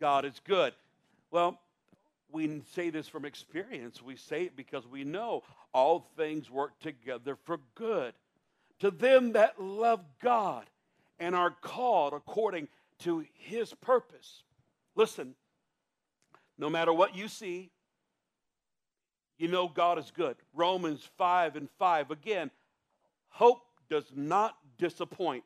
God 0.00 0.24
is 0.24 0.40
good. 0.44 0.72
Well, 1.30 1.60
we 2.30 2.62
say 2.74 2.90
this 2.90 3.08
from 3.08 3.24
experience. 3.24 4.02
We 4.02 4.16
say 4.16 4.44
it 4.44 4.56
because 4.56 4.86
we 4.86 5.04
know 5.04 5.42
all 5.72 6.06
things 6.16 6.50
work 6.50 6.78
together 6.80 7.36
for 7.44 7.60
good 7.74 8.14
to 8.80 8.90
them 8.90 9.32
that 9.32 9.60
love 9.60 10.04
God 10.22 10.64
and 11.18 11.34
are 11.34 11.50
called 11.50 12.12
according 12.12 12.68
to 13.00 13.24
his 13.34 13.74
purpose. 13.74 14.42
Listen, 14.94 15.34
no 16.58 16.68
matter 16.68 16.92
what 16.92 17.16
you 17.16 17.28
see, 17.28 17.70
you 19.38 19.48
know 19.48 19.68
God 19.68 19.98
is 19.98 20.10
good. 20.10 20.36
Romans 20.54 21.08
5 21.16 21.56
and 21.56 21.68
5. 21.78 22.10
Again, 22.10 22.50
hope 23.28 23.60
does 23.88 24.10
not 24.14 24.56
disappoint 24.78 25.44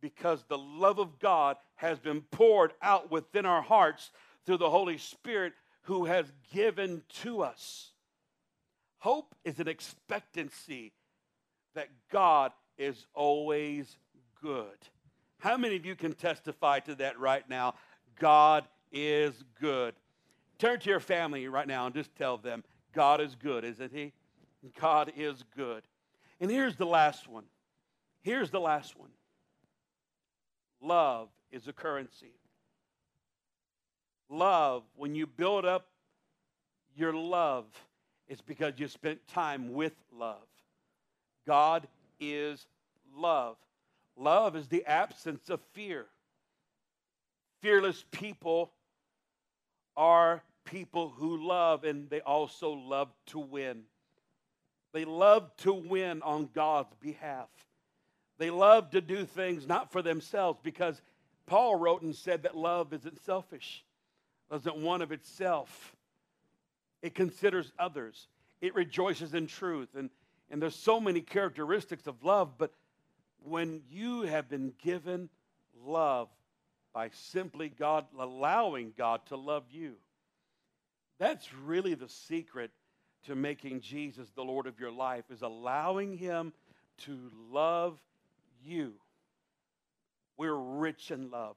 because 0.00 0.44
the 0.48 0.58
love 0.58 0.98
of 0.98 1.18
God 1.18 1.56
has 1.76 1.98
been 1.98 2.20
poured 2.30 2.72
out 2.82 3.10
within 3.10 3.46
our 3.46 3.62
hearts 3.62 4.10
through 4.44 4.58
the 4.58 4.70
Holy 4.70 4.98
Spirit 4.98 5.54
who 5.86 6.04
has 6.04 6.26
given 6.52 7.02
to 7.22 7.42
us. 7.42 7.92
Hope 8.98 9.36
is 9.44 9.60
an 9.60 9.68
expectancy 9.68 10.92
that 11.74 11.88
God 12.10 12.50
is 12.76 13.06
always 13.14 13.96
good. 14.42 14.76
How 15.38 15.56
many 15.56 15.76
of 15.76 15.86
you 15.86 15.94
can 15.94 16.12
testify 16.12 16.80
to 16.80 16.96
that 16.96 17.20
right 17.20 17.48
now? 17.48 17.74
God 18.18 18.66
is 18.90 19.32
good. 19.60 19.94
Turn 20.58 20.80
to 20.80 20.90
your 20.90 21.00
family 21.00 21.46
right 21.46 21.68
now 21.68 21.86
and 21.86 21.94
just 21.94 22.14
tell 22.16 22.36
them, 22.36 22.64
God 22.92 23.20
is 23.20 23.36
good, 23.36 23.64
isn't 23.64 23.92
He? 23.92 24.12
God 24.80 25.12
is 25.16 25.44
good. 25.56 25.84
And 26.40 26.50
here's 26.50 26.74
the 26.74 26.86
last 26.86 27.28
one. 27.28 27.44
Here's 28.22 28.50
the 28.50 28.60
last 28.60 28.98
one 28.98 29.10
love 30.82 31.28
is 31.52 31.68
a 31.68 31.72
currency. 31.72 32.34
Love, 34.28 34.82
when 34.96 35.14
you 35.14 35.26
build 35.26 35.64
up 35.64 35.86
your 36.96 37.12
love, 37.12 37.64
it's 38.28 38.42
because 38.42 38.74
you 38.76 38.88
spent 38.88 39.26
time 39.28 39.72
with 39.72 39.94
love. 40.12 40.38
God 41.46 41.86
is 42.18 42.66
love. 43.16 43.56
Love 44.16 44.56
is 44.56 44.66
the 44.68 44.84
absence 44.86 45.48
of 45.50 45.60
fear. 45.72 46.06
Fearless 47.60 48.04
people 48.10 48.72
are 49.96 50.42
people 50.64 51.10
who 51.16 51.46
love 51.46 51.84
and 51.84 52.10
they 52.10 52.20
also 52.20 52.72
love 52.72 53.08
to 53.26 53.38
win. 53.38 53.82
They 54.92 55.04
love 55.04 55.54
to 55.58 55.72
win 55.72 56.22
on 56.22 56.48
God's 56.54 56.94
behalf. 57.00 57.48
They 58.38 58.50
love 58.50 58.90
to 58.90 59.00
do 59.00 59.24
things 59.24 59.66
not 59.66 59.92
for 59.92 60.02
themselves 60.02 60.58
because 60.62 61.00
Paul 61.46 61.76
wrote 61.76 62.02
and 62.02 62.14
said 62.14 62.42
that 62.42 62.56
love 62.56 62.92
isn't 62.92 63.24
selfish, 63.24 63.84
doesn't 64.50 64.76
want 64.76 65.02
of 65.02 65.12
itself. 65.12 65.94
It 67.02 67.14
considers 67.14 67.72
others. 67.78 68.28
It 68.60 68.74
rejoices 68.74 69.34
in 69.34 69.46
truth. 69.46 69.88
And, 69.96 70.10
and 70.50 70.60
there's 70.60 70.76
so 70.76 71.00
many 71.00 71.20
characteristics 71.20 72.06
of 72.06 72.24
love, 72.24 72.58
but 72.58 72.72
when 73.44 73.82
you 73.90 74.22
have 74.22 74.48
been 74.48 74.72
given 74.82 75.28
love 75.84 76.28
by 76.92 77.10
simply 77.12 77.68
God 77.68 78.06
allowing 78.18 78.92
God 78.96 79.20
to 79.26 79.36
love 79.36 79.64
you, 79.70 79.94
that's 81.18 81.52
really 81.54 81.94
the 81.94 82.08
secret 82.08 82.70
to 83.24 83.34
making 83.34 83.80
Jesus 83.80 84.30
the 84.34 84.42
Lord 84.42 84.66
of 84.66 84.78
your 84.78 84.92
life 84.92 85.24
is 85.30 85.42
allowing 85.42 86.16
him 86.16 86.52
to 86.98 87.18
love 87.50 87.98
you. 88.64 88.94
We're 90.36 90.54
rich 90.54 91.10
in 91.10 91.30
love. 91.30 91.56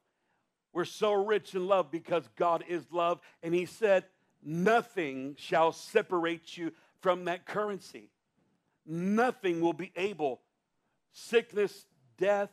We're 0.73 0.85
so 0.85 1.13
rich 1.13 1.55
in 1.55 1.67
love 1.67 1.91
because 1.91 2.27
God 2.35 2.63
is 2.67 2.83
love 2.91 3.19
and 3.41 3.53
he 3.53 3.65
said 3.65 4.05
nothing 4.43 5.35
shall 5.37 5.71
separate 5.71 6.57
you 6.57 6.71
from 7.01 7.25
that 7.25 7.45
currency. 7.45 8.09
Nothing 8.85 9.61
will 9.61 9.73
be 9.73 9.91
able 9.95 10.41
sickness, 11.11 11.85
death, 12.17 12.49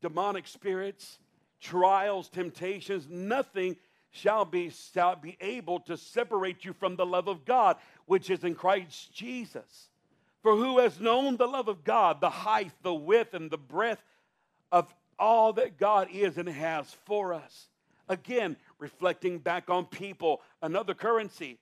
demonic 0.00 0.46
spirits, 0.46 1.18
trials, 1.60 2.28
temptations, 2.28 3.08
nothing 3.08 3.76
shall 4.10 4.44
be, 4.44 4.70
shall 4.70 5.16
be 5.16 5.36
able 5.40 5.80
to 5.80 5.96
separate 5.96 6.64
you 6.64 6.72
from 6.72 6.96
the 6.96 7.06
love 7.06 7.28
of 7.28 7.44
God, 7.44 7.76
which 8.06 8.30
is 8.30 8.44
in 8.44 8.54
Christ 8.54 9.12
Jesus. 9.12 9.88
For 10.42 10.54
who 10.54 10.78
has 10.78 11.00
known 11.00 11.36
the 11.36 11.48
love 11.48 11.68
of 11.68 11.84
God, 11.84 12.20
the 12.20 12.30
height, 12.30 12.72
the 12.82 12.94
width, 12.94 13.34
and 13.34 13.50
the 13.50 13.58
breadth 13.58 14.02
of 14.70 14.94
all 15.18 15.52
that 15.54 15.78
God 15.78 16.08
is 16.12 16.38
and 16.38 16.48
has 16.48 16.94
for 17.04 17.34
us? 17.34 17.68
Again, 18.08 18.56
reflecting 18.78 19.38
back 19.38 19.68
on 19.68 19.84
people, 19.84 20.40
another 20.62 20.94
currency. 20.94 21.58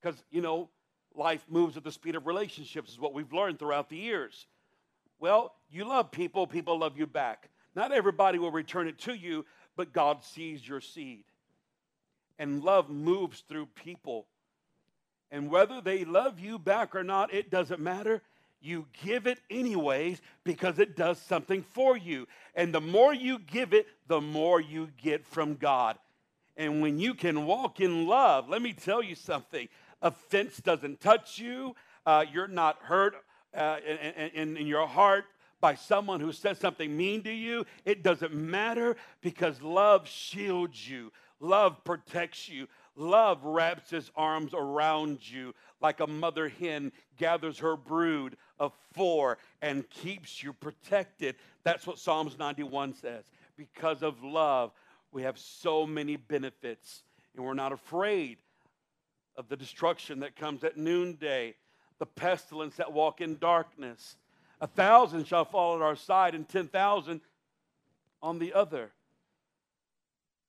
Because, 0.00 0.22
you 0.30 0.40
know, 0.40 0.68
life 1.14 1.44
moves 1.48 1.76
at 1.76 1.84
the 1.84 1.92
speed 1.92 2.14
of 2.14 2.26
relationships, 2.26 2.92
is 2.92 3.00
what 3.00 3.14
we've 3.14 3.32
learned 3.32 3.58
throughout 3.58 3.88
the 3.88 3.96
years. 3.96 4.46
Well, 5.18 5.54
you 5.70 5.84
love 5.84 6.10
people, 6.10 6.46
people 6.46 6.78
love 6.78 6.96
you 6.96 7.06
back. 7.06 7.50
Not 7.74 7.92
everybody 7.92 8.38
will 8.38 8.50
return 8.50 8.88
it 8.88 8.98
to 9.00 9.14
you, 9.14 9.44
but 9.76 9.92
God 9.92 10.24
sees 10.24 10.66
your 10.66 10.80
seed. 10.80 11.24
And 12.38 12.64
love 12.64 12.88
moves 12.88 13.44
through 13.48 13.66
people. 13.66 14.26
And 15.30 15.50
whether 15.50 15.80
they 15.80 16.04
love 16.04 16.40
you 16.40 16.58
back 16.58 16.96
or 16.96 17.04
not, 17.04 17.32
it 17.34 17.50
doesn't 17.50 17.80
matter. 17.80 18.22
You 18.60 18.86
give 19.04 19.26
it 19.26 19.38
anyways 19.50 20.20
because 20.44 20.78
it 20.78 20.96
does 20.96 21.18
something 21.20 21.62
for 21.62 21.96
you. 21.96 22.26
And 22.54 22.74
the 22.74 22.80
more 22.80 23.14
you 23.14 23.38
give 23.38 23.72
it, 23.72 23.86
the 24.06 24.20
more 24.20 24.60
you 24.60 24.88
get 25.02 25.24
from 25.24 25.54
God. 25.54 25.98
And 26.56 26.82
when 26.82 26.98
you 26.98 27.14
can 27.14 27.46
walk 27.46 27.80
in 27.80 28.06
love, 28.06 28.48
let 28.48 28.60
me 28.60 28.72
tell 28.72 29.02
you 29.02 29.14
something. 29.14 29.68
Offense 30.02 30.58
doesn't 30.58 31.00
touch 31.00 31.38
you, 31.38 31.74
uh, 32.04 32.24
you're 32.30 32.48
not 32.48 32.78
hurt 32.82 33.14
uh, 33.54 33.76
in, 33.86 34.30
in, 34.34 34.56
in 34.56 34.66
your 34.66 34.86
heart 34.86 35.24
by 35.60 35.74
someone 35.74 36.20
who 36.20 36.32
says 36.32 36.58
something 36.58 36.96
mean 36.96 37.22
to 37.22 37.30
you, 37.30 37.64
it 37.84 38.02
doesn't 38.02 38.34
matter 38.34 38.96
because 39.20 39.60
love 39.60 40.08
shields 40.08 40.88
you, 40.88 41.12
love 41.38 41.84
protects 41.84 42.48
you, 42.48 42.66
love 42.96 43.44
wraps 43.44 43.90
his 43.90 44.10
arms 44.16 44.52
around 44.54 45.28
you 45.28 45.54
like 45.80 46.00
a 46.00 46.06
mother 46.06 46.48
hen 46.48 46.92
gathers 47.16 47.58
her 47.58 47.76
brood 47.76 48.36
of 48.58 48.72
four 48.92 49.38
and 49.62 49.88
keeps 49.90 50.42
you 50.42 50.52
protected. 50.52 51.36
That's 51.64 51.86
what 51.86 51.98
Psalms 51.98 52.38
91 52.38 52.94
says. 52.94 53.24
Because 53.56 54.02
of 54.02 54.22
love, 54.22 54.72
we 55.12 55.22
have 55.22 55.38
so 55.38 55.86
many 55.86 56.16
benefits, 56.16 57.02
and 57.34 57.44
we're 57.44 57.54
not 57.54 57.72
afraid 57.72 58.38
of 59.36 59.48
the 59.48 59.56
destruction 59.56 60.20
that 60.20 60.36
comes 60.36 60.64
at 60.64 60.76
noonday 60.76 61.54
the 62.00 62.06
pestilence 62.06 62.76
that 62.76 62.92
walk 62.92 63.20
in 63.20 63.38
darkness. 63.38 64.16
A 64.60 64.66
thousand 64.66 65.26
shall 65.26 65.44
fall 65.44 65.76
at 65.76 65.82
our 65.82 65.94
side, 65.94 66.34
and 66.34 66.48
10,000 66.48 67.20
on 68.22 68.38
the 68.38 68.54
other. 68.54 68.90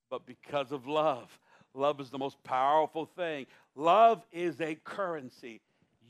But 0.10 0.26
because 0.26 0.72
of 0.72 0.88
love, 0.88 1.40
love 1.74 2.00
is 2.00 2.10
the 2.10 2.18
most 2.18 2.42
powerful 2.44 3.06
thing. 3.06 3.46
Love 3.76 4.26
is 4.32 4.60
a 4.62 4.76
currency. 4.76 5.62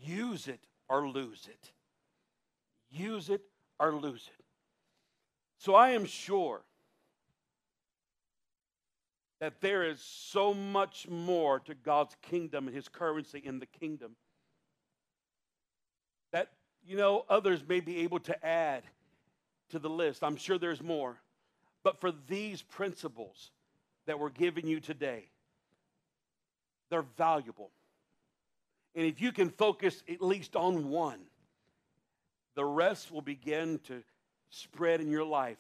Use 0.04 0.48
it 0.48 0.60
or 0.90 1.08
lose 1.08 1.48
it. 1.50 1.72
Use 2.90 3.30
it 3.30 3.42
or 3.80 3.94
lose 3.94 4.30
it. 4.38 4.46
So 5.58 5.76
I 5.76 5.92
am 5.92 6.06
sure 6.06 6.62
that 9.40 9.60
there 9.60 9.90
is 9.90 10.00
so 10.00 10.54
much 10.54 11.08
more 11.10 11.60
to 11.62 11.74
God's 11.74 12.16
kingdom 12.22 12.68
and 12.68 12.76
his 12.76 12.88
currency 12.88 13.42
in 13.44 13.60
the 13.60 13.66
kingdom 13.66 14.16
that, 16.32 16.50
you 16.86 16.96
know, 16.96 17.26
others 17.28 17.64
may 17.68 17.80
be 17.80 18.02
able 18.02 18.20
to 18.20 18.46
add 18.46 18.84
to 19.70 19.80
the 19.80 19.90
list. 19.90 20.24
I'm 20.24 20.36
sure 20.36 20.60
there's 20.60 20.82
more. 20.82 21.18
But 21.84 22.00
for 22.00 22.12
these 22.28 22.62
principles 22.62 23.50
that 24.06 24.20
we're 24.20 24.30
giving 24.30 24.68
you 24.68 24.80
today, 24.80 25.31
they're 26.92 27.06
valuable. 27.18 27.72
And 28.94 29.08
if 29.08 29.20
you 29.20 29.32
can 29.32 29.50
focus 29.50 30.04
at 30.08 30.22
least 30.22 30.56
on 30.56 30.90
one, 30.90 31.22
the 32.56 32.66
rest 32.66 33.12
will 33.12 33.22
begin 33.22 33.80
to 33.88 34.04
spread 34.50 35.02
in 35.02 35.10
your 35.10 35.24
life. 35.24 35.58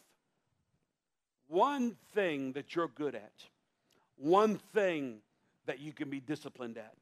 One 1.47 1.95
thing 2.13 2.51
that 2.51 2.75
you're 2.75 2.89
good 2.89 3.15
at, 3.15 3.33
one 4.17 4.57
thing 4.73 5.19
that 5.65 5.79
you 5.79 5.93
can 5.93 6.09
be 6.09 6.19
disciplined 6.19 6.77
at, 6.77 6.93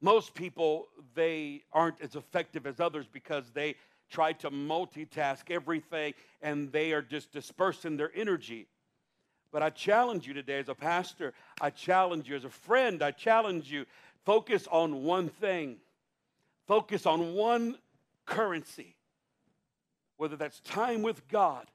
most 0.00 0.34
people, 0.34 0.88
they 1.14 1.62
aren't 1.72 2.00
as 2.02 2.16
effective 2.16 2.66
as 2.66 2.80
others 2.80 3.06
because 3.10 3.50
they 3.54 3.76
try 4.10 4.32
to 4.32 4.50
multitask 4.50 5.50
everything 5.50 6.12
and 6.42 6.70
they 6.72 6.92
are 6.92 7.02
just 7.02 7.32
dispersing 7.32 7.96
their 7.96 8.10
energy. 8.14 8.66
But 9.54 9.62
I 9.62 9.70
challenge 9.70 10.26
you 10.26 10.34
today 10.34 10.58
as 10.58 10.68
a 10.68 10.74
pastor, 10.74 11.32
I 11.60 11.70
challenge 11.70 12.28
you 12.28 12.34
as 12.34 12.44
a 12.44 12.50
friend, 12.50 13.04
I 13.04 13.12
challenge 13.12 13.70
you 13.70 13.86
focus 14.24 14.66
on 14.66 15.04
one 15.04 15.28
thing. 15.28 15.76
Focus 16.66 17.06
on 17.06 17.34
one 17.34 17.78
currency, 18.26 18.96
whether 20.16 20.34
that's 20.34 20.58
time 20.60 21.02
with 21.02 21.28
God 21.28 21.66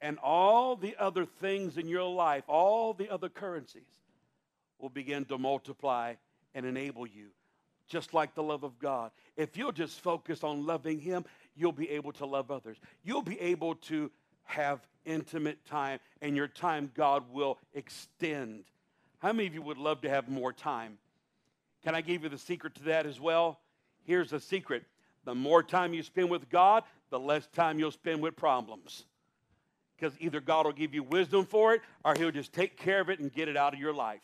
And 0.00 0.18
all 0.18 0.76
the 0.76 0.96
other 0.98 1.24
things 1.24 1.78
in 1.78 1.88
your 1.88 2.04
life, 2.04 2.44
all 2.46 2.92
the 2.92 3.08
other 3.08 3.30
currencies, 3.30 3.88
will 4.78 4.90
begin 4.90 5.24
to 5.26 5.38
multiply 5.38 6.14
and 6.54 6.66
enable 6.66 7.06
you, 7.06 7.28
just 7.88 8.12
like 8.12 8.34
the 8.34 8.42
love 8.42 8.64
of 8.64 8.78
God. 8.78 9.12
If 9.36 9.56
you'll 9.56 9.72
just 9.72 10.00
focus 10.00 10.44
on 10.44 10.66
loving 10.66 10.98
Him, 10.98 11.24
you'll 11.56 11.72
be 11.72 11.88
able 11.90 12.12
to 12.12 12.26
love 12.26 12.50
others. 12.50 12.76
You'll 13.02 13.22
be 13.22 13.40
able 13.40 13.76
to 13.76 14.10
have 14.44 14.80
intimate 15.04 15.64
time, 15.66 15.98
and 16.22 16.36
your 16.36 16.48
time, 16.48 16.90
God 16.94 17.24
will 17.32 17.58
extend. 17.74 18.64
How 19.18 19.32
many 19.32 19.46
of 19.46 19.54
you 19.54 19.62
would 19.62 19.78
love 19.78 20.00
to 20.02 20.10
have 20.10 20.28
more 20.28 20.52
time? 20.52 20.98
Can 21.84 21.94
I 21.94 22.00
give 22.00 22.22
you 22.22 22.28
the 22.28 22.38
secret 22.38 22.74
to 22.76 22.84
that 22.84 23.06
as 23.06 23.20
well? 23.20 23.58
Here's 24.04 24.30
the 24.30 24.40
secret 24.40 24.84
the 25.24 25.34
more 25.34 25.62
time 25.62 25.94
you 25.94 26.02
spend 26.02 26.30
with 26.30 26.50
God, 26.50 26.84
the 27.10 27.18
less 27.18 27.46
time 27.48 27.78
you'll 27.78 27.90
spend 27.90 28.20
with 28.20 28.36
problems. 28.36 29.04
Because 29.96 30.14
either 30.20 30.40
God 30.40 30.66
will 30.66 30.72
give 30.72 30.92
you 30.92 31.02
wisdom 31.02 31.46
for 31.46 31.74
it, 31.74 31.80
or 32.04 32.14
He'll 32.14 32.30
just 32.30 32.52
take 32.52 32.76
care 32.76 33.00
of 33.00 33.08
it 33.08 33.20
and 33.20 33.32
get 33.32 33.48
it 33.48 33.56
out 33.56 33.72
of 33.72 33.80
your 33.80 33.94
life, 33.94 34.20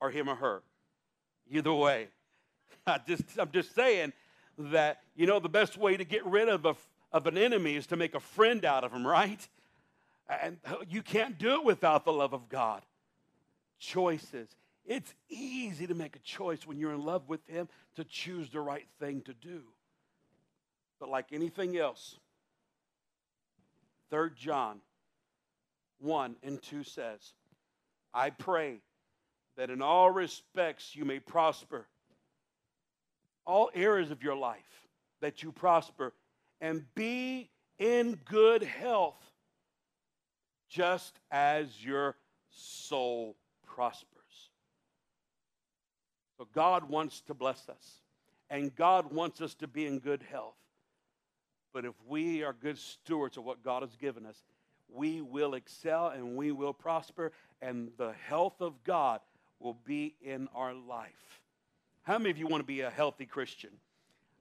or 0.00 0.10
Him 0.10 0.28
or 0.28 0.34
her. 0.34 0.62
Either 1.50 1.72
way. 1.72 2.08
I 2.86 2.98
just, 3.06 3.22
I'm 3.38 3.50
just 3.50 3.74
saying 3.74 4.12
that, 4.58 5.00
you 5.16 5.26
know, 5.26 5.38
the 5.38 5.48
best 5.48 5.78
way 5.78 5.96
to 5.96 6.04
get 6.04 6.26
rid 6.26 6.48
of, 6.48 6.66
a, 6.66 6.74
of 7.12 7.26
an 7.26 7.38
enemy 7.38 7.76
is 7.76 7.86
to 7.88 7.96
make 7.96 8.14
a 8.14 8.20
friend 8.20 8.64
out 8.64 8.84
of 8.84 8.92
him, 8.92 9.06
right? 9.06 9.48
And 10.42 10.58
you 10.88 11.02
can't 11.02 11.38
do 11.38 11.54
it 11.54 11.64
without 11.64 12.04
the 12.04 12.12
love 12.12 12.34
of 12.34 12.48
God. 12.48 12.82
Choices. 13.78 14.48
It's 14.84 15.14
easy 15.28 15.86
to 15.86 15.94
make 15.94 16.16
a 16.16 16.20
choice 16.20 16.66
when 16.66 16.78
you're 16.78 16.94
in 16.94 17.04
love 17.04 17.28
with 17.28 17.46
Him 17.46 17.68
to 17.96 18.04
choose 18.04 18.50
the 18.50 18.60
right 18.60 18.86
thing 18.98 19.20
to 19.22 19.34
do. 19.34 19.62
But 20.98 21.10
like 21.10 21.26
anything 21.32 21.76
else, 21.76 22.16
3 24.10 24.30
John 24.34 24.80
1 26.00 26.36
and 26.42 26.62
2 26.62 26.84
says, 26.84 27.34
I 28.14 28.30
pray 28.30 28.80
that 29.58 29.70
in 29.70 29.82
all 29.82 30.10
respects 30.10 30.96
you 30.96 31.04
may 31.04 31.20
prosper, 31.20 31.86
all 33.44 33.70
areas 33.74 34.10
of 34.10 34.22
your 34.22 34.36
life, 34.36 34.86
that 35.20 35.42
you 35.42 35.52
prosper 35.52 36.14
and 36.60 36.84
be 36.94 37.50
in 37.78 38.18
good 38.24 38.62
health, 38.62 39.22
just 40.68 41.18
as 41.30 41.84
your 41.84 42.16
soul 42.50 43.36
prospers. 43.66 44.50
So 46.36 46.46
God 46.54 46.88
wants 46.88 47.20
to 47.22 47.34
bless 47.34 47.68
us, 47.68 48.02
and 48.50 48.74
God 48.74 49.12
wants 49.12 49.40
us 49.40 49.54
to 49.56 49.66
be 49.66 49.86
in 49.86 49.98
good 49.98 50.22
health. 50.30 50.54
But 51.72 51.84
if 51.84 51.94
we 52.06 52.42
are 52.42 52.52
good 52.52 52.78
stewards 52.78 53.36
of 53.36 53.44
what 53.44 53.62
God 53.62 53.82
has 53.82 53.94
given 53.96 54.26
us, 54.26 54.42
we 54.88 55.20
will 55.20 55.54
excel 55.54 56.08
and 56.08 56.36
we 56.36 56.50
will 56.50 56.72
prosper, 56.72 57.32
and 57.60 57.90
the 57.98 58.12
health 58.26 58.60
of 58.60 58.82
God 58.84 59.20
will 59.60 59.76
be 59.84 60.14
in 60.22 60.48
our 60.54 60.72
life. 60.72 61.42
How 62.02 62.18
many 62.18 62.30
of 62.30 62.38
you 62.38 62.46
want 62.46 62.62
to 62.62 62.66
be 62.66 62.80
a 62.80 62.90
healthy 62.90 63.26
Christian? 63.26 63.70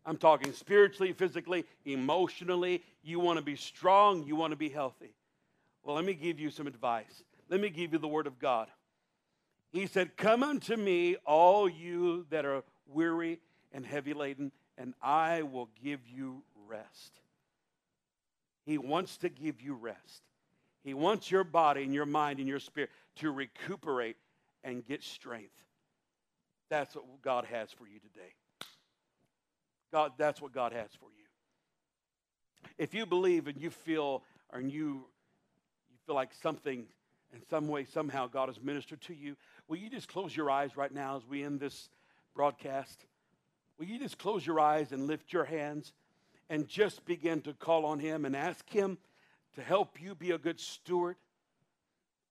I'm 0.08 0.18
talking 0.18 0.54
spiritually, 0.54 1.12
physically, 1.12 1.66
emotionally. 1.86 2.82
You 3.04 3.20
want 3.20 3.40
to 3.40 3.44
be 3.44 3.58
strong, 3.58 4.24
you 4.24 4.38
want 4.38 4.52
to 4.52 4.58
be 4.58 4.70
healthy. 4.70 5.14
Well, 5.84 5.98
let 5.98 6.06
me 6.06 6.14
give 6.14 6.40
you 6.40 6.50
some 6.50 6.66
advice. 6.66 7.24
Let 7.50 7.60
me 7.60 7.70
give 7.70 7.92
you 7.92 8.00
the 8.00 8.08
word 8.08 8.26
of 8.26 8.40
God. 8.40 8.70
He 9.70 9.86
said, 9.86 10.16
Come 10.16 10.44
unto 10.44 10.78
me, 10.78 11.18
all 11.26 11.68
you 11.68 12.26
that 12.30 12.46
are 12.46 12.64
weary 12.88 13.40
and 13.74 13.86
heavy 13.86 14.14
laden, 14.14 14.54
and 14.78 14.94
I 15.02 15.42
will 15.42 15.70
give 15.84 16.00
you 16.08 16.42
rest. 16.68 17.20
He 18.66 18.78
wants 18.78 19.18
to 19.18 19.30
give 19.30 19.62
you 19.62 19.76
rest. 19.76 20.24
He 20.86 20.94
wants 20.94 21.30
your 21.30 21.44
body 21.44 21.84
and 21.84 21.94
your 21.94 22.06
mind 22.06 22.40
and 22.40 22.48
your 22.48 22.60
spirit 22.60 22.92
to 23.18 23.30
recuperate 23.30 24.16
and 24.64 24.86
get 24.86 25.04
strength. 25.04 25.64
That's 26.70 26.96
what 26.96 27.22
God 27.22 27.46
has 27.46 27.72
for 27.72 27.88
you 27.88 28.00
today. 28.00 28.34
God, 29.92 30.14
that's 30.18 30.42
what 30.42 30.52
God 30.52 30.74
has 30.74 30.90
for 31.00 31.10
you. 31.18 31.26
If 32.78 32.94
you 32.94 33.06
believe 33.06 33.48
and 33.48 33.60
you 33.60 33.70
feel 33.70 34.24
or 34.52 34.60
you, 34.60 34.70
you 34.70 35.98
feel 36.06 36.16
like 36.16 36.34
something 36.42 36.86
in 37.34 37.42
some 37.50 37.68
way, 37.68 37.86
somehow 37.86 38.28
God 38.28 38.50
has 38.50 38.62
ministered 38.62 39.02
to 39.02 39.14
you, 39.14 39.36
will 39.68 39.78
you 39.78 39.90
just 39.90 40.08
close 40.08 40.36
your 40.36 40.50
eyes 40.50 40.78
right 40.78 40.94
now 40.94 41.18
as 41.18 41.26
we 41.28 41.44
end 41.44 41.60
this 41.60 41.90
broadcast? 42.36 43.06
Will 43.78 43.86
you 43.86 44.00
just 44.00 44.18
close 44.18 44.46
your 44.46 44.60
eyes 44.60 44.92
and 44.92 45.08
lift 45.08 45.34
your 45.34 45.46
hands 45.46 45.94
and 46.50 46.68
just 46.68 47.06
begin 47.06 47.42
to 47.42 47.54
call 47.54 47.86
on 47.86 48.00
Him 48.00 48.26
and 48.26 48.36
ask 48.36 48.68
Him 48.70 48.98
to 49.56 49.62
help 49.62 50.02
you 50.02 50.16
be 50.16 50.32
a 50.32 50.38
good 50.38 50.60
steward 50.60 51.18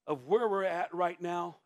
of 0.06 0.26
where 0.26 0.48
we're 0.48 0.64
at 0.64 0.94
right 0.94 1.20
now? 1.20 1.56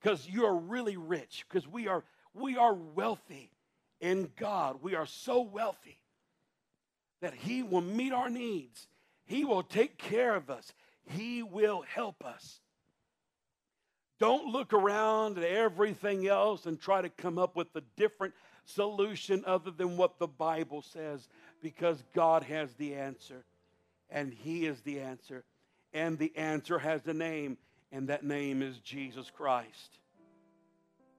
Because 0.00 0.28
you 0.28 0.44
are 0.44 0.54
really 0.54 0.96
rich, 0.96 1.46
because 1.48 1.66
we 1.66 1.88
are, 1.88 2.04
we 2.34 2.56
are 2.56 2.74
wealthy 2.74 3.50
in 4.00 4.30
God. 4.36 4.78
We 4.82 4.94
are 4.94 5.06
so 5.06 5.42
wealthy 5.42 5.98
that 7.20 7.34
He 7.34 7.62
will 7.62 7.80
meet 7.80 8.12
our 8.12 8.30
needs, 8.30 8.88
He 9.24 9.44
will 9.44 9.62
take 9.62 9.98
care 9.98 10.34
of 10.34 10.50
us, 10.50 10.72
He 11.04 11.42
will 11.42 11.82
help 11.82 12.24
us. 12.24 12.60
Don't 14.18 14.46
look 14.46 14.72
around 14.72 15.36
at 15.36 15.44
everything 15.44 16.26
else 16.26 16.64
and 16.64 16.80
try 16.80 17.02
to 17.02 17.10
come 17.10 17.38
up 17.38 17.54
with 17.54 17.68
a 17.74 17.82
different 17.96 18.32
solution 18.64 19.44
other 19.46 19.70
than 19.70 19.98
what 19.98 20.18
the 20.18 20.26
Bible 20.26 20.80
says 20.80 21.28
because 21.62 22.02
God 22.14 22.42
has 22.44 22.72
the 22.74 22.94
answer 22.94 23.44
and 24.10 24.32
He 24.32 24.66
is 24.66 24.80
the 24.82 25.00
answer. 25.00 25.44
And 25.92 26.18
the 26.18 26.36
answer 26.36 26.78
has 26.78 27.06
a 27.06 27.14
name, 27.14 27.56
and 27.90 28.08
that 28.08 28.24
name 28.24 28.62
is 28.62 28.78
Jesus 28.80 29.30
Christ. 29.30 29.98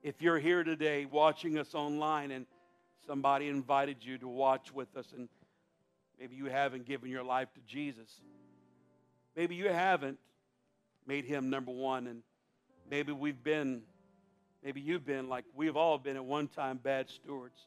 If 0.03 0.21
you're 0.21 0.39
here 0.39 0.63
today 0.63 1.05
watching 1.05 1.57
us 1.57 1.73
online 1.73 2.31
and 2.31 2.45
somebody 3.07 3.47
invited 3.47 3.97
you 4.01 4.17
to 4.19 4.27
watch 4.27 4.73
with 4.73 4.95
us, 4.97 5.07
and 5.15 5.29
maybe 6.19 6.35
you 6.35 6.45
haven't 6.45 6.85
given 6.85 7.09
your 7.09 7.23
life 7.23 7.47
to 7.53 7.61
Jesus, 7.65 8.21
maybe 9.35 9.55
you 9.55 9.69
haven't 9.69 10.19
made 11.07 11.25
Him 11.25 11.49
number 11.49 11.71
one, 11.71 12.07
and 12.07 12.21
maybe 12.91 13.13
we've 13.13 13.41
been, 13.43 13.81
maybe 14.63 14.81
you've 14.81 15.05
been 15.05 15.29
like 15.29 15.45
we've 15.55 15.77
all 15.77 15.97
been 15.97 16.17
at 16.17 16.25
one 16.25 16.47
time 16.47 16.77
bad 16.77 17.09
stewards. 17.09 17.57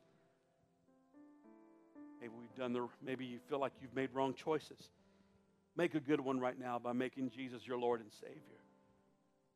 Maybe 2.20 2.35
we've 2.38 2.55
done 2.55 2.74
the, 2.74 2.87
maybe 3.03 3.24
you 3.24 3.38
feel 3.48 3.59
like 3.59 3.72
you've 3.81 3.94
made 3.94 4.11
wrong 4.12 4.35
choices. 4.35 4.90
Make 5.74 5.94
a 5.94 6.00
good 6.00 6.20
one 6.20 6.38
right 6.38 6.59
now 6.59 6.79
by 6.79 6.92
making 6.92 7.31
Jesus 7.31 7.66
your 7.66 7.79
Lord 7.79 8.00
and 8.03 8.12
Savior. 8.12 8.61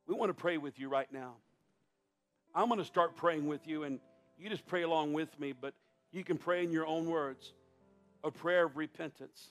We 0.07 0.15
want 0.15 0.31
to 0.31 0.35
pray 0.35 0.57
with 0.57 0.79
you 0.79 0.89
right 0.89 1.13
now. 1.13 1.35
I'm 2.55 2.69
going 2.69 2.79
to 2.79 2.87
start 2.87 3.17
praying 3.17 3.47
with 3.47 3.67
you, 3.67 3.83
and 3.83 3.99
you 4.39 4.49
just 4.49 4.67
pray 4.67 4.83
along 4.83 5.13
with 5.13 5.39
me, 5.39 5.53
but 5.53 5.75
you 6.13 6.25
can 6.25 6.39
pray 6.39 6.63
in 6.63 6.73
your 6.73 6.87
own 6.87 7.07
words 7.07 7.53
a 8.23 8.31
prayer 8.31 8.65
of 8.65 8.77
repentance 8.77 9.51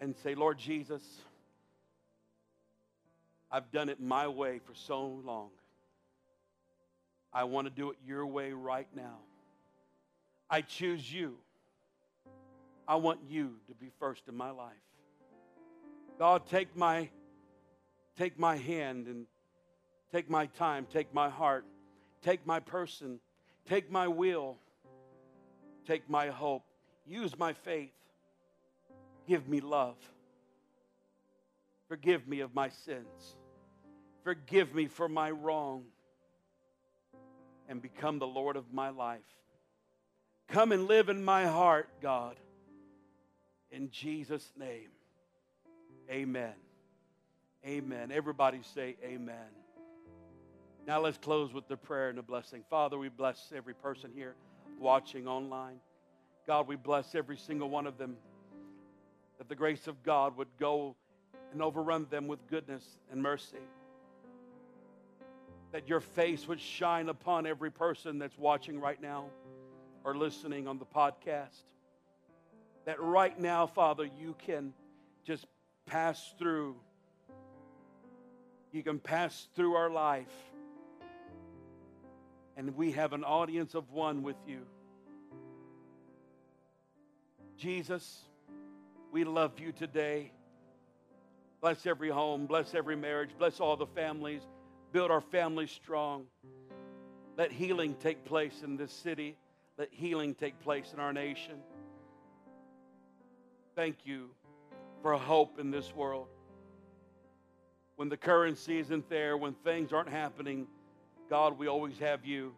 and 0.00 0.14
say, 0.22 0.34
Lord 0.34 0.58
Jesus, 0.58 1.02
I've 3.50 3.70
done 3.70 3.88
it 3.88 4.00
my 4.00 4.26
way 4.26 4.58
for 4.58 4.74
so 4.74 5.20
long. 5.24 5.50
I 7.32 7.44
want 7.44 7.66
to 7.66 7.72
do 7.72 7.90
it 7.90 7.96
your 8.06 8.26
way 8.26 8.52
right 8.52 8.88
now. 8.94 9.18
I 10.50 10.60
choose 10.60 11.10
you. 11.10 11.36
I 12.86 12.96
want 12.96 13.20
you 13.28 13.56
to 13.68 13.74
be 13.74 13.90
first 14.00 14.22
in 14.28 14.36
my 14.36 14.50
life. 14.50 14.72
God, 16.18 16.46
take 16.46 16.76
my 16.76 17.08
take 18.18 18.38
my 18.38 18.56
hand 18.56 19.06
and 19.06 19.26
take 20.12 20.28
my 20.28 20.46
time, 20.46 20.86
take 20.92 21.14
my 21.14 21.30
heart, 21.30 21.64
take 22.22 22.46
my 22.46 22.60
person, 22.60 23.20
take 23.68 23.90
my 23.90 24.08
will, 24.08 24.56
take 25.86 26.08
my 26.08 26.28
hope, 26.28 26.64
use 27.06 27.38
my 27.38 27.52
faith. 27.52 27.92
Give 29.26 29.48
me 29.48 29.60
love. 29.60 29.96
Forgive 31.88 32.26
me 32.26 32.40
of 32.40 32.54
my 32.54 32.68
sins. 32.70 33.36
Forgive 34.24 34.74
me 34.74 34.86
for 34.86 35.08
my 35.08 35.30
wrong. 35.30 35.84
And 37.68 37.80
become 37.80 38.18
the 38.18 38.26
Lord 38.26 38.56
of 38.56 38.72
my 38.72 38.90
life. 38.90 39.20
Come 40.48 40.72
and 40.72 40.86
live 40.86 41.08
in 41.08 41.24
my 41.24 41.46
heart, 41.46 41.88
God. 42.02 42.36
In 43.70 43.90
Jesus' 43.90 44.52
name, 44.58 44.90
amen. 46.10 46.52
Amen. 47.64 48.12
Everybody 48.12 48.60
say 48.74 48.96
amen. 49.02 49.61
Now 50.86 51.00
let's 51.00 51.18
close 51.18 51.52
with 51.52 51.68
the 51.68 51.76
prayer 51.76 52.08
and 52.08 52.18
the 52.18 52.22
blessing. 52.22 52.64
Father, 52.68 52.98
we 52.98 53.08
bless 53.08 53.52
every 53.54 53.74
person 53.74 54.10
here 54.14 54.34
watching 54.80 55.28
online. 55.28 55.78
God, 56.46 56.66
we 56.66 56.76
bless 56.76 57.14
every 57.14 57.36
single 57.36 57.70
one 57.70 57.86
of 57.86 57.98
them 57.98 58.16
that 59.38 59.48
the 59.48 59.54
grace 59.54 59.86
of 59.86 60.02
God 60.02 60.36
would 60.36 60.48
go 60.58 60.96
and 61.52 61.62
overrun 61.62 62.06
them 62.10 62.26
with 62.26 62.44
goodness 62.48 62.84
and 63.10 63.22
mercy. 63.22 63.58
That 65.70 65.88
your 65.88 66.00
face 66.00 66.48
would 66.48 66.60
shine 66.60 67.08
upon 67.08 67.46
every 67.46 67.70
person 67.70 68.18
that's 68.18 68.36
watching 68.36 68.80
right 68.80 69.00
now 69.00 69.26
or 70.04 70.16
listening 70.16 70.66
on 70.66 70.78
the 70.78 70.84
podcast 70.84 71.62
that 72.84 73.00
right 73.00 73.38
now, 73.38 73.66
Father, 73.66 74.08
you 74.18 74.34
can 74.44 74.72
just 75.24 75.46
pass 75.86 76.34
through. 76.38 76.74
You 78.72 78.82
can 78.82 78.98
pass 78.98 79.48
through 79.54 79.74
our 79.74 79.90
life. 79.90 80.32
And 82.56 82.76
we 82.76 82.92
have 82.92 83.12
an 83.12 83.24
audience 83.24 83.74
of 83.74 83.90
one 83.90 84.22
with 84.22 84.36
you. 84.46 84.60
Jesus, 87.56 88.22
we 89.12 89.24
love 89.24 89.58
you 89.58 89.72
today. 89.72 90.32
Bless 91.60 91.86
every 91.86 92.10
home, 92.10 92.46
bless 92.46 92.74
every 92.74 92.96
marriage, 92.96 93.30
bless 93.38 93.60
all 93.60 93.76
the 93.76 93.86
families, 93.86 94.42
build 94.90 95.10
our 95.10 95.20
families 95.20 95.70
strong. 95.70 96.26
Let 97.38 97.52
healing 97.52 97.94
take 98.00 98.24
place 98.24 98.62
in 98.64 98.76
this 98.76 98.92
city, 98.92 99.36
let 99.78 99.88
healing 99.92 100.34
take 100.34 100.60
place 100.60 100.92
in 100.92 101.00
our 101.00 101.12
nation. 101.12 101.54
Thank 103.74 103.98
you 104.04 104.30
for 105.00 105.14
hope 105.14 105.58
in 105.58 105.70
this 105.70 105.94
world. 105.94 106.26
When 107.96 108.08
the 108.08 108.16
currency 108.16 108.78
isn't 108.78 109.08
there, 109.08 109.36
when 109.36 109.54
things 109.54 109.92
aren't 109.92 110.08
happening, 110.08 110.66
God, 111.32 111.58
we 111.58 111.66
always 111.66 111.98
have 111.98 112.26
you. 112.26 112.52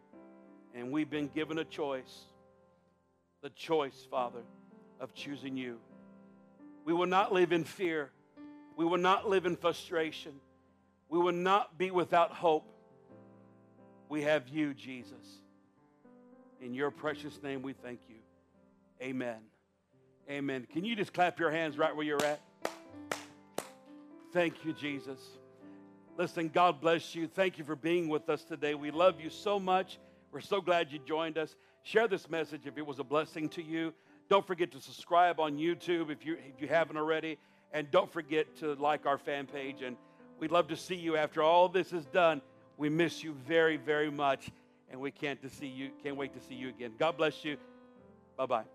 And 0.73 0.91
we've 0.91 1.09
been 1.09 1.29
given 1.29 1.59
a 1.59 1.63
choice 1.63 2.25
the 3.41 3.49
choice, 3.51 4.05
Father, 4.11 4.41
of 4.99 5.13
choosing 5.13 5.55
you. 5.55 5.77
We 6.83 6.91
will 6.91 7.05
not 7.05 7.31
live 7.31 7.53
in 7.53 7.63
fear. 7.63 8.09
We 8.75 8.83
will 8.83 8.97
not 8.97 9.29
live 9.29 9.45
in 9.45 9.55
frustration. 9.55 10.33
We 11.07 11.19
will 11.19 11.31
not 11.31 11.77
be 11.77 11.89
without 11.89 12.31
hope. 12.31 12.65
We 14.09 14.23
have 14.23 14.49
you, 14.49 14.73
Jesus. 14.73 15.39
In 16.59 16.73
your 16.73 16.91
precious 16.91 17.41
name, 17.41 17.61
we 17.61 17.71
thank 17.71 18.01
you. 18.09 18.17
Amen. 19.01 19.37
Amen. 20.29 20.67
Can 20.73 20.83
you 20.83 20.97
just 20.97 21.13
clap 21.13 21.39
your 21.39 21.49
hands 21.49 21.77
right 21.77 21.95
where 21.95 22.05
you're 22.05 22.25
at? 22.25 22.41
Thank 24.33 24.65
you, 24.65 24.73
Jesus. 24.73 25.19
Listen, 26.17 26.49
God 26.49 26.79
bless 26.79 27.13
you. 27.13 27.27
Thank 27.27 27.57
you 27.57 27.65
for 27.65 27.75
being 27.75 28.07
with 28.07 28.29
us 28.29 28.43
today. 28.43 28.73
We 28.73 28.89
love 28.89 29.19
you 29.19 29.29
so 29.29 29.59
much. 29.59 29.99
We're 30.31 30.39
so 30.39 30.61
glad 30.61 30.91
you 30.91 30.99
joined 31.05 31.37
us. 31.37 31.55
Share 31.83 32.07
this 32.07 32.29
message 32.29 32.61
if 32.65 32.77
it 32.77 32.85
was 32.85 32.99
a 32.99 33.03
blessing 33.03 33.49
to 33.49 33.61
you. 33.61 33.93
Don't 34.29 34.47
forget 34.47 34.71
to 34.71 34.79
subscribe 34.79 35.39
on 35.39 35.57
YouTube 35.57 36.09
if 36.09 36.25
you, 36.25 36.37
if 36.55 36.61
you 36.61 36.67
haven't 36.67 36.97
already. 36.97 37.37
And 37.73 37.91
don't 37.91 38.11
forget 38.11 38.55
to 38.57 38.73
like 38.75 39.05
our 39.05 39.17
fan 39.17 39.45
page. 39.45 39.81
And 39.81 39.97
we'd 40.39 40.51
love 40.51 40.69
to 40.69 40.77
see 40.77 40.95
you 40.95 41.17
after 41.17 41.43
all 41.43 41.67
this 41.67 41.91
is 41.91 42.05
done. 42.05 42.41
We 42.77 42.89
miss 42.89 43.21
you 43.23 43.33
very, 43.45 43.75
very 43.75 44.09
much. 44.09 44.49
And 44.89 45.01
we 45.01 45.11
can't 45.11 45.41
to 45.41 45.49
see 45.49 45.67
you, 45.67 45.89
can't 46.01 46.15
wait 46.15 46.33
to 46.33 46.39
see 46.47 46.55
you 46.55 46.69
again. 46.69 46.93
God 46.97 47.17
bless 47.17 47.43
you. 47.43 47.57
Bye 48.37 48.45
bye. 48.45 48.74